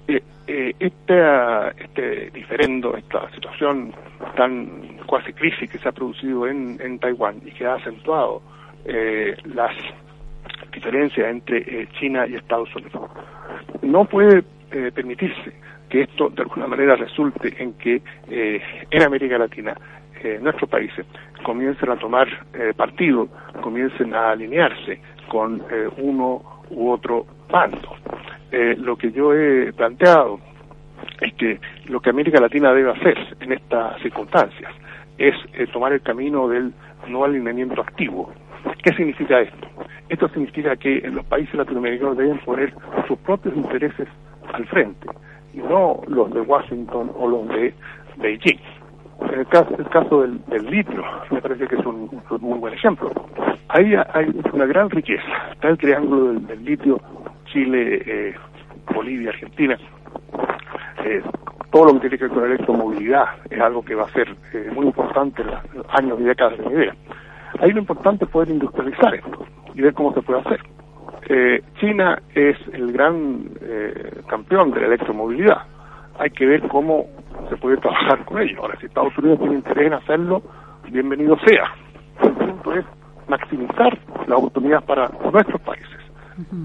Eh, 0.08 0.22
eh, 0.52 0.74
este, 0.80 2.30
diferendo, 2.32 2.96
esta 2.96 3.30
situación 3.30 3.92
tan 4.36 4.98
cuasi 5.06 5.32
crisis 5.32 5.70
que 5.70 5.78
se 5.78 5.88
ha 5.88 5.92
producido 5.92 6.48
en, 6.48 6.76
en 6.82 6.98
Taiwán 6.98 7.40
y 7.44 7.52
que 7.52 7.64
ha 7.64 7.74
acentuado 7.74 8.42
eh, 8.84 9.36
las 9.54 9.72
diferencias 10.72 11.30
entre 11.30 11.58
eh, 11.58 11.88
China 12.00 12.26
y 12.26 12.34
Estados 12.34 12.74
Unidos. 12.74 13.10
No 13.82 14.04
puede 14.04 14.42
permitirse 14.94 15.52
que 15.88 16.02
esto 16.02 16.30
de 16.30 16.42
alguna 16.42 16.66
manera 16.68 16.94
resulte 16.94 17.52
en 17.60 17.72
que 17.74 18.00
en 18.28 19.02
América 19.02 19.36
Latina 19.36 19.76
nuestros 20.40 20.68
países 20.68 21.06
comiencen 21.42 21.90
a 21.90 21.96
tomar 21.96 22.28
partido, 22.76 23.28
comiencen 23.62 24.14
a 24.14 24.32
alinearse 24.32 25.00
con 25.28 25.62
uno 25.98 26.42
u 26.70 26.90
otro 26.90 27.26
bando. 27.50 27.96
lo 28.78 28.96
que 28.96 29.10
yo 29.12 29.32
he 29.34 29.72
planteado 29.72 30.40
es 31.20 31.32
que 31.34 31.60
lo 31.86 32.00
que 32.00 32.10
América 32.10 32.40
Latina 32.40 32.72
debe 32.72 32.90
hacer 32.90 33.16
en 33.40 33.52
estas 33.52 34.00
circunstancias 34.02 34.72
es 35.18 35.34
tomar 35.72 35.92
el 35.92 36.02
camino 36.02 36.48
del 36.48 36.72
no 37.08 37.24
alineamiento 37.24 37.80
activo, 37.80 38.32
¿Qué 38.82 38.94
significa 38.94 39.40
esto? 39.40 39.68
Esto 40.08 40.28
significa 40.28 40.76
que 40.76 41.00
los 41.10 41.24
países 41.26 41.54
latinoamericanos 41.54 42.16
deben 42.16 42.38
poner 42.38 42.72
sus 43.06 43.18
propios 43.18 43.56
intereses 43.56 44.08
al 44.52 44.66
frente 44.66 45.06
y 45.52 45.58
no 45.58 46.00
los 46.06 46.32
de 46.32 46.40
Washington 46.40 47.10
o 47.14 47.28
los 47.28 47.48
de 47.48 47.74
Beijing. 48.16 48.58
El 49.32 49.46
caso, 49.46 49.74
el 49.78 49.88
caso 49.88 50.22
del, 50.22 50.70
litio, 50.70 51.02
me 51.30 51.40
parece 51.40 51.66
que 51.66 51.76
es 51.76 51.86
un, 51.86 52.10
muy 52.40 52.58
buen 52.58 52.74
ejemplo. 52.74 53.10
Ahí 53.68 53.94
hay 53.94 54.32
una 54.52 54.66
gran 54.66 54.90
riqueza. 54.90 55.28
Está 55.52 55.68
el 55.68 55.78
triángulo 55.78 56.32
del, 56.40 56.64
litio, 56.64 57.00
Chile, 57.46 58.02
eh, 58.06 58.34
Bolivia, 58.94 59.30
Argentina. 59.30 59.78
Todo 61.70 61.86
lo 61.86 61.92
que 61.94 62.00
tiene 62.00 62.18
que 62.18 62.24
ver 62.24 62.32
con 62.32 62.42
la 62.42 62.48
electromovilidad 62.54 63.24
es 63.48 63.60
algo 63.60 63.84
que 63.84 63.94
va 63.94 64.04
a 64.04 64.10
ser 64.10 64.28
eh, 64.52 64.70
muy 64.74 64.86
importante 64.86 65.42
en 65.42 65.48
los 65.48 65.86
años 65.90 66.18
y 66.20 66.24
décadas 66.24 66.58
de 66.58 66.66
mi 66.66 66.74
vida. 66.74 66.94
Ahí 67.60 67.70
lo 67.70 67.78
importante 67.78 68.24
es 68.24 68.30
poder 68.30 68.50
industrializar 68.50 69.14
esto 69.14 69.46
y 69.74 69.80
ver 69.80 69.94
cómo 69.94 70.12
se 70.12 70.22
puede 70.22 70.40
hacer. 70.40 70.60
Eh, 71.28 71.62
China 71.78 72.20
es 72.34 72.56
el 72.72 72.92
gran 72.92 73.50
eh, 73.60 74.20
campeón 74.28 74.72
de 74.72 74.80
la 74.80 74.86
electromovilidad. 74.88 75.58
Hay 76.20 76.28
que 76.30 76.44
ver 76.44 76.68
cómo 76.68 77.06
se 77.48 77.56
puede 77.56 77.78
trabajar 77.78 78.22
con 78.26 78.42
ello. 78.42 78.60
Ahora, 78.60 78.78
si 78.78 78.86
Estados 78.86 79.16
Unidos 79.16 79.38
tiene 79.38 79.54
interés 79.54 79.86
en 79.86 79.94
hacerlo, 79.94 80.42
bienvenido 80.90 81.34
sea. 81.46 81.64
El 82.22 82.32
punto 82.32 82.74
es 82.74 82.84
maximizar 83.26 83.98
la 84.26 84.36
oportunidad 84.36 84.84
para 84.84 85.08
nuestros 85.32 85.60
países 85.62 85.98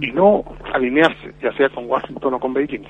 y 0.02 0.12
no 0.12 0.44
alinearse, 0.74 1.34
ya 1.41 1.54
sea 1.54 1.70
con 1.70 1.89
Washington 1.89 2.34
o 2.34 2.39
con 2.39 2.54
Beijing. 2.54 2.84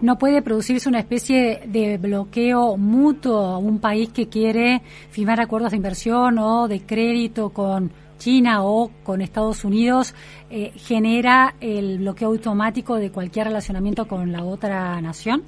¿No 0.00 0.18
puede 0.18 0.40
producirse 0.40 0.88
una 0.88 1.00
especie 1.00 1.62
de 1.66 1.98
bloqueo 1.98 2.76
mutuo 2.76 3.38
a 3.38 3.58
un 3.58 3.80
país 3.80 4.12
que 4.12 4.28
quiere 4.28 4.82
firmar 5.10 5.40
acuerdos 5.40 5.72
de 5.72 5.78
inversión 5.78 6.38
o 6.38 6.68
de 6.68 6.86
crédito 6.86 7.50
con 7.50 7.90
China 8.18 8.62
o 8.62 8.92
con 9.02 9.20
Estados 9.20 9.64
Unidos? 9.64 10.14
Eh, 10.48 10.70
¿Genera 10.76 11.54
el 11.60 11.98
bloqueo 11.98 12.28
automático 12.28 12.96
de 12.96 13.10
cualquier 13.10 13.46
relacionamiento 13.46 14.06
con 14.06 14.30
la 14.30 14.44
otra 14.44 15.00
nación? 15.00 15.42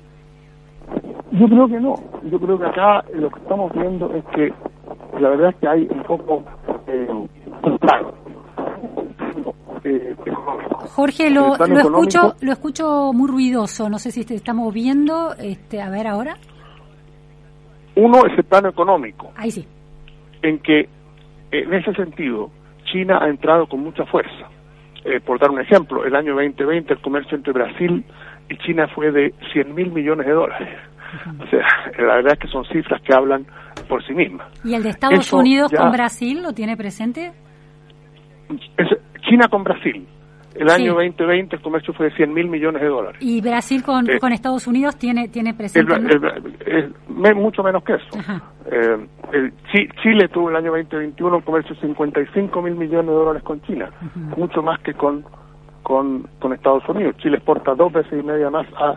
Yo 1.39 1.49
creo 1.49 1.69
que 1.69 1.81
no. 1.81 1.95
Yo 2.31 2.39
creo 2.39 2.59
que 2.59 2.67
acá 2.67 3.05
lo 3.13 3.31
que 3.31 3.41
estamos 3.41 3.73
viendo 3.73 4.13
es 4.15 4.25
que 4.27 4.53
la 5.21 5.31
verdad 5.31 5.51
es 5.51 5.57
que 5.57 5.69
hay 5.69 5.89
un 5.91 6.03
poco 6.05 6.45
eh, 6.87 7.09
Jorge, 10.95 11.31
lo, 11.31 11.57
lo 11.57 11.79
escucho, 11.79 12.35
lo 12.41 12.53
escucho 12.53 13.13
muy 13.13 13.29
ruidoso. 13.29 13.89
No 13.89 13.99
sé 13.99 14.11
si 14.11 14.25
te 14.25 14.35
estamos 14.35 14.73
viendo. 14.73 15.35
Este, 15.35 15.83
a 15.83 15.91
ver 15.91 16.07
ahora. 16.07 16.37
Uno 17.97 18.27
es 18.27 18.39
el 18.39 18.45
plano 18.45 18.69
económico. 18.69 19.33
Ahí 19.37 19.51
sí. 19.51 19.67
En 20.43 20.59
que, 20.61 20.89
en 21.51 21.75
ese 21.75 21.93
sentido, 21.95 22.51
China 22.85 23.19
ha 23.23 23.29
entrado 23.29 23.67
con 23.67 23.81
mucha 23.81 24.05
fuerza. 24.07 24.49
Eh, 25.05 25.21
por 25.21 25.39
dar 25.39 25.51
un 25.51 25.61
ejemplo, 25.61 26.05
el 26.05 26.15
año 26.15 26.35
2020 26.35 26.95
el 26.95 27.01
comercio 27.01 27.37
entre 27.37 27.53
Brasil 27.53 28.05
y 28.49 28.57
China 28.59 28.89
fue 28.95 29.11
de 29.11 29.35
100 29.53 29.75
mil 29.75 29.91
millones 29.91 30.27
de 30.27 30.33
dólares. 30.33 30.69
O 31.41 31.47
sea, 31.47 31.67
la 31.99 32.17
verdad 32.17 32.33
es 32.33 32.39
que 32.41 32.49
son 32.49 32.65
cifras 32.65 33.01
que 33.03 33.15
hablan 33.15 33.47
por 33.89 34.05
sí 34.05 34.15
mismas. 34.15 34.49
¿Y 34.65 34.75
el 34.75 34.83
de 34.83 34.91
Estados 34.91 35.33
Unidos 35.33 35.73
con 35.73 35.93
Brasil 35.93 36.43
lo 36.43 36.53
tiene 36.53 36.77
presente? 36.77 37.33
China 39.29 39.49
con 39.49 39.65
Brasil. 39.65 40.07
El 40.55 40.71
año 40.71 40.95
2020 40.95 41.57
el 41.57 41.63
comercio 41.63 41.93
fue 41.95 42.11
de 42.11 42.17
100 42.17 42.33
mil 42.33 42.49
millones 42.49 42.81
de 42.81 42.89
dólares. 42.89 43.21
¿Y 43.21 43.41
Brasil 43.41 43.83
con, 43.83 44.09
eh, 44.09 44.19
con 44.21 44.33
Estados 44.33 44.67
Unidos 44.67 44.97
tiene 44.97 45.29
tiene 45.29 45.53
presente? 45.53 45.93
mucho 47.35 47.63
menos 47.63 47.83
que 47.83 47.95
eso. 47.95 48.41
Eh, 48.71 49.51
Chile 50.03 50.29
tuvo 50.29 50.51
el 50.51 50.57
año 50.57 50.71
2021 50.71 51.37
un 51.37 51.43
comercio 51.43 51.75
de 51.75 51.81
55 51.81 52.63
mil 52.63 52.75
millones 52.77 53.07
de 53.07 53.13
dólares 53.13 53.43
con 53.43 53.61
China, 53.63 53.91
mucho 54.37 54.63
más 54.63 54.79
que 54.81 54.95
con, 54.95 55.25
con, 55.85 56.27
con 56.41 56.53
Estados 56.53 56.83
Unidos. 56.89 57.17
Chile 57.19 57.37
exporta 57.37 57.75
dos 57.77 57.93
veces 57.93 58.13
y 58.13 58.27
media 58.27 58.51
más 58.51 58.67
a 58.77 58.97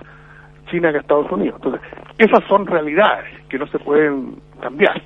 China 0.71 0.89
que 0.91 0.97
a 0.97 1.01
Estados 1.01 1.31
Unidos. 1.31 1.61
Entonces, 1.63 1.81
esas 2.17 2.43
son 2.45 2.65
realidades 2.65 3.25
que 3.47 3.59
no 3.59 3.67
se 3.67 3.77
pueden 3.77 4.37
cambiar. 4.59 4.99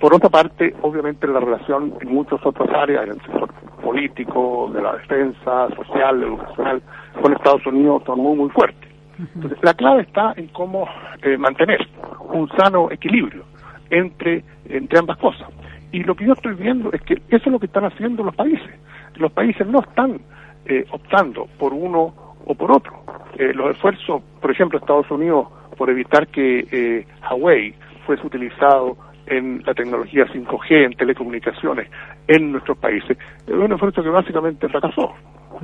Por 0.00 0.12
otra 0.12 0.28
parte, 0.28 0.74
obviamente 0.82 1.26
la 1.28 1.40
relación 1.40 1.94
en 2.00 2.12
muchas 2.12 2.44
otras 2.44 2.68
áreas, 2.74 3.04
en 3.04 3.10
el 3.12 3.20
sector 3.22 3.48
político, 3.82 4.70
de 4.74 4.82
la 4.82 4.96
defensa, 4.96 5.68
social, 5.76 6.22
educacional, 6.22 6.82
con 7.22 7.32
Estados 7.32 7.64
Unidos 7.66 8.02
son 8.04 8.18
muy, 8.18 8.36
muy 8.36 8.50
fuertes. 8.50 8.90
Entonces, 9.34 9.58
la 9.62 9.74
clave 9.74 10.02
está 10.02 10.32
en 10.36 10.48
cómo 10.48 10.88
eh, 11.22 11.36
mantener 11.36 11.86
un 12.32 12.48
sano 12.56 12.90
equilibrio 12.90 13.44
entre, 13.90 14.42
entre 14.64 14.98
ambas 14.98 15.18
cosas. 15.18 15.48
Y 15.92 16.02
lo 16.02 16.14
que 16.14 16.26
yo 16.26 16.32
estoy 16.32 16.54
viendo 16.54 16.90
es 16.92 17.00
que 17.02 17.14
eso 17.28 17.44
es 17.46 17.52
lo 17.52 17.58
que 17.58 17.66
están 17.66 17.84
haciendo 17.84 18.24
los 18.24 18.34
países. 18.34 18.70
Los 19.16 19.32
países 19.32 19.66
no 19.66 19.80
están 19.80 20.20
eh, 20.66 20.84
optando 20.90 21.46
por 21.58 21.72
uno 21.72 22.14
o 22.44 22.54
por 22.54 22.72
otro. 22.72 23.04
Eh, 23.38 23.52
los 23.54 23.70
esfuerzos, 23.70 24.22
por 24.40 24.50
ejemplo, 24.50 24.78
Estados 24.78 25.10
Unidos 25.10 25.48
por 25.76 25.88
evitar 25.88 26.26
que 26.28 27.06
Huawei 27.30 27.74
fuese 28.04 28.26
utilizado 28.26 28.96
en 29.26 29.62
la 29.64 29.72
tecnología 29.72 30.26
5G, 30.26 30.84
en 30.84 30.92
telecomunicaciones 30.94 31.88
en 32.26 32.52
nuestros 32.52 32.76
países. 32.78 33.16
Es 33.46 33.54
un 33.54 33.72
esfuerzo 33.72 34.02
que 34.02 34.08
básicamente 34.08 34.68
fracasó. 34.68 35.14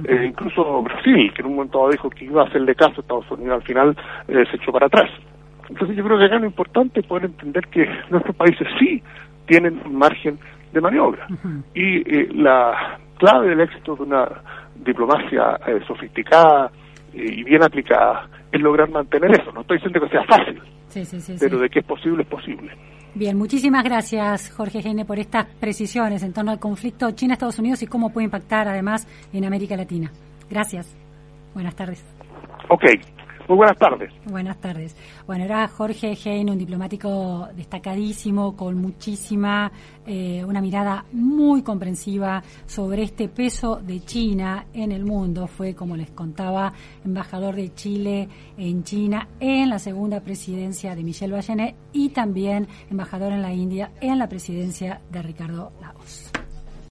Eh, 0.05 0.27
incluso 0.29 0.83
Brasil, 0.83 1.33
que 1.33 1.43
en 1.43 1.49
un 1.49 1.57
momento 1.57 1.89
dijo 1.91 2.11
que 2.11 2.25
iba 2.25 2.43
a 2.43 2.47
hacerle 2.47 2.75
caso 2.75 2.95
a 2.99 3.01
Estados 3.01 3.31
Unidos, 3.31 3.57
al 3.57 3.63
final 3.63 3.97
eh, 4.29 4.45
se 4.51 4.57
echó 4.57 4.73
para 4.73 4.87
atrás. 4.87 5.11
Entonces 5.69 5.97
yo 5.97 6.05
creo 6.05 6.19
que 6.19 6.25
acá 6.25 6.39
lo 6.39 6.47
importante 6.47 7.01
es 7.01 7.07
poder 7.07 7.27
entender 7.27 7.67
que 7.69 7.89
nuestros 8.11 8.37
países 8.37 8.67
sí 8.79 9.03
tienen 9.47 9.81
un 9.85 9.97
margen 9.97 10.39
de 10.73 10.81
maniobra. 10.81 11.27
Y 11.75 11.99
eh, 11.99 12.29
la 12.33 12.99
clave 13.19 13.49
del 13.49 13.61
éxito 13.61 13.97
de 13.97 14.03
una 14.05 14.29
diplomacia 14.77 15.59
sofisticada 15.87 16.71
y 17.13 17.43
bien 17.45 17.63
aplicada 17.63 18.29
es 18.53 18.61
lograr 18.61 18.91
mantener 18.91 19.31
eso. 19.41 19.53
No 19.53 19.63
estoy 19.63 19.79
diciendo 19.79 20.01
que 20.01 20.09
sea 20.09 20.25
fácil, 20.25 20.63
pero 21.39 21.59
de 21.59 21.69
que 21.69 21.81
es 21.81 21.85
posible, 21.85 22.23
es 22.23 22.29
posible. 22.29 22.73
Bien, 23.15 23.37
muchísimas 23.39 23.83
gracias, 23.83 24.53
Jorge 24.55 24.83
Gene, 24.83 25.07
por 25.07 25.19
estas 25.19 25.47
precisiones 25.47 26.23
en 26.23 26.35
torno 26.35 26.51
al 26.51 26.59
conflicto 26.59 27.11
China-Estados 27.13 27.59
Unidos 27.59 27.83
y 27.83 27.87
cómo 27.87 28.13
puede 28.13 28.27
impactar, 28.27 28.69
además, 28.69 29.09
en 29.33 29.47
América 29.47 29.75
Latina. 29.75 30.11
Gracias. 30.51 30.95
Buenas 31.55 31.75
tardes. 31.75 32.05
Ok. 32.69 32.85
Muy 33.49 33.59
buenas 33.59 33.79
tardes. 33.79 34.13
Buenas 34.25 34.61
tardes. 34.61 34.97
Bueno, 35.27 35.45
era 35.45 35.69
Jorge 35.69 36.17
Hein, 36.25 36.51
un 36.51 36.59
diplomático 36.59 37.49
destacadísimo, 37.55 38.57
con 38.57 38.77
muchísima, 38.77 39.71
eh, 40.05 40.45
una 40.45 40.61
mirada 40.61 41.05
muy 41.13 41.63
comprensiva 41.63 42.43
sobre 42.67 43.05
este 43.05 43.29
peso 43.29 43.77
de 43.77 44.01
China 44.01 44.67
en 44.73 44.91
el 44.91 45.05
mundo. 45.05 45.47
Fue, 45.47 45.75
como 45.75 45.97
les 45.97 46.11
contaba, 46.11 46.73
embajador 47.05 47.55
de 47.55 47.73
Chile 47.75 48.29
en 48.57 48.83
China 48.83 49.29
en 49.39 49.69
la 49.69 49.79
segunda 49.79 50.21
presidencia 50.21 50.97
de 50.97 51.05
Michelle 51.05 51.33
Bachelet 51.33 51.77
y 51.93 52.09
también 52.09 52.67
embajador 52.91 53.33
en 53.33 53.43
la 53.43 53.53
India 53.53 53.93
en 54.01 54.19
la 54.19 54.29
presidencia 54.29 55.01
de 55.11 55.23
Ricardo 55.23 55.73
Lagos. 55.81 56.33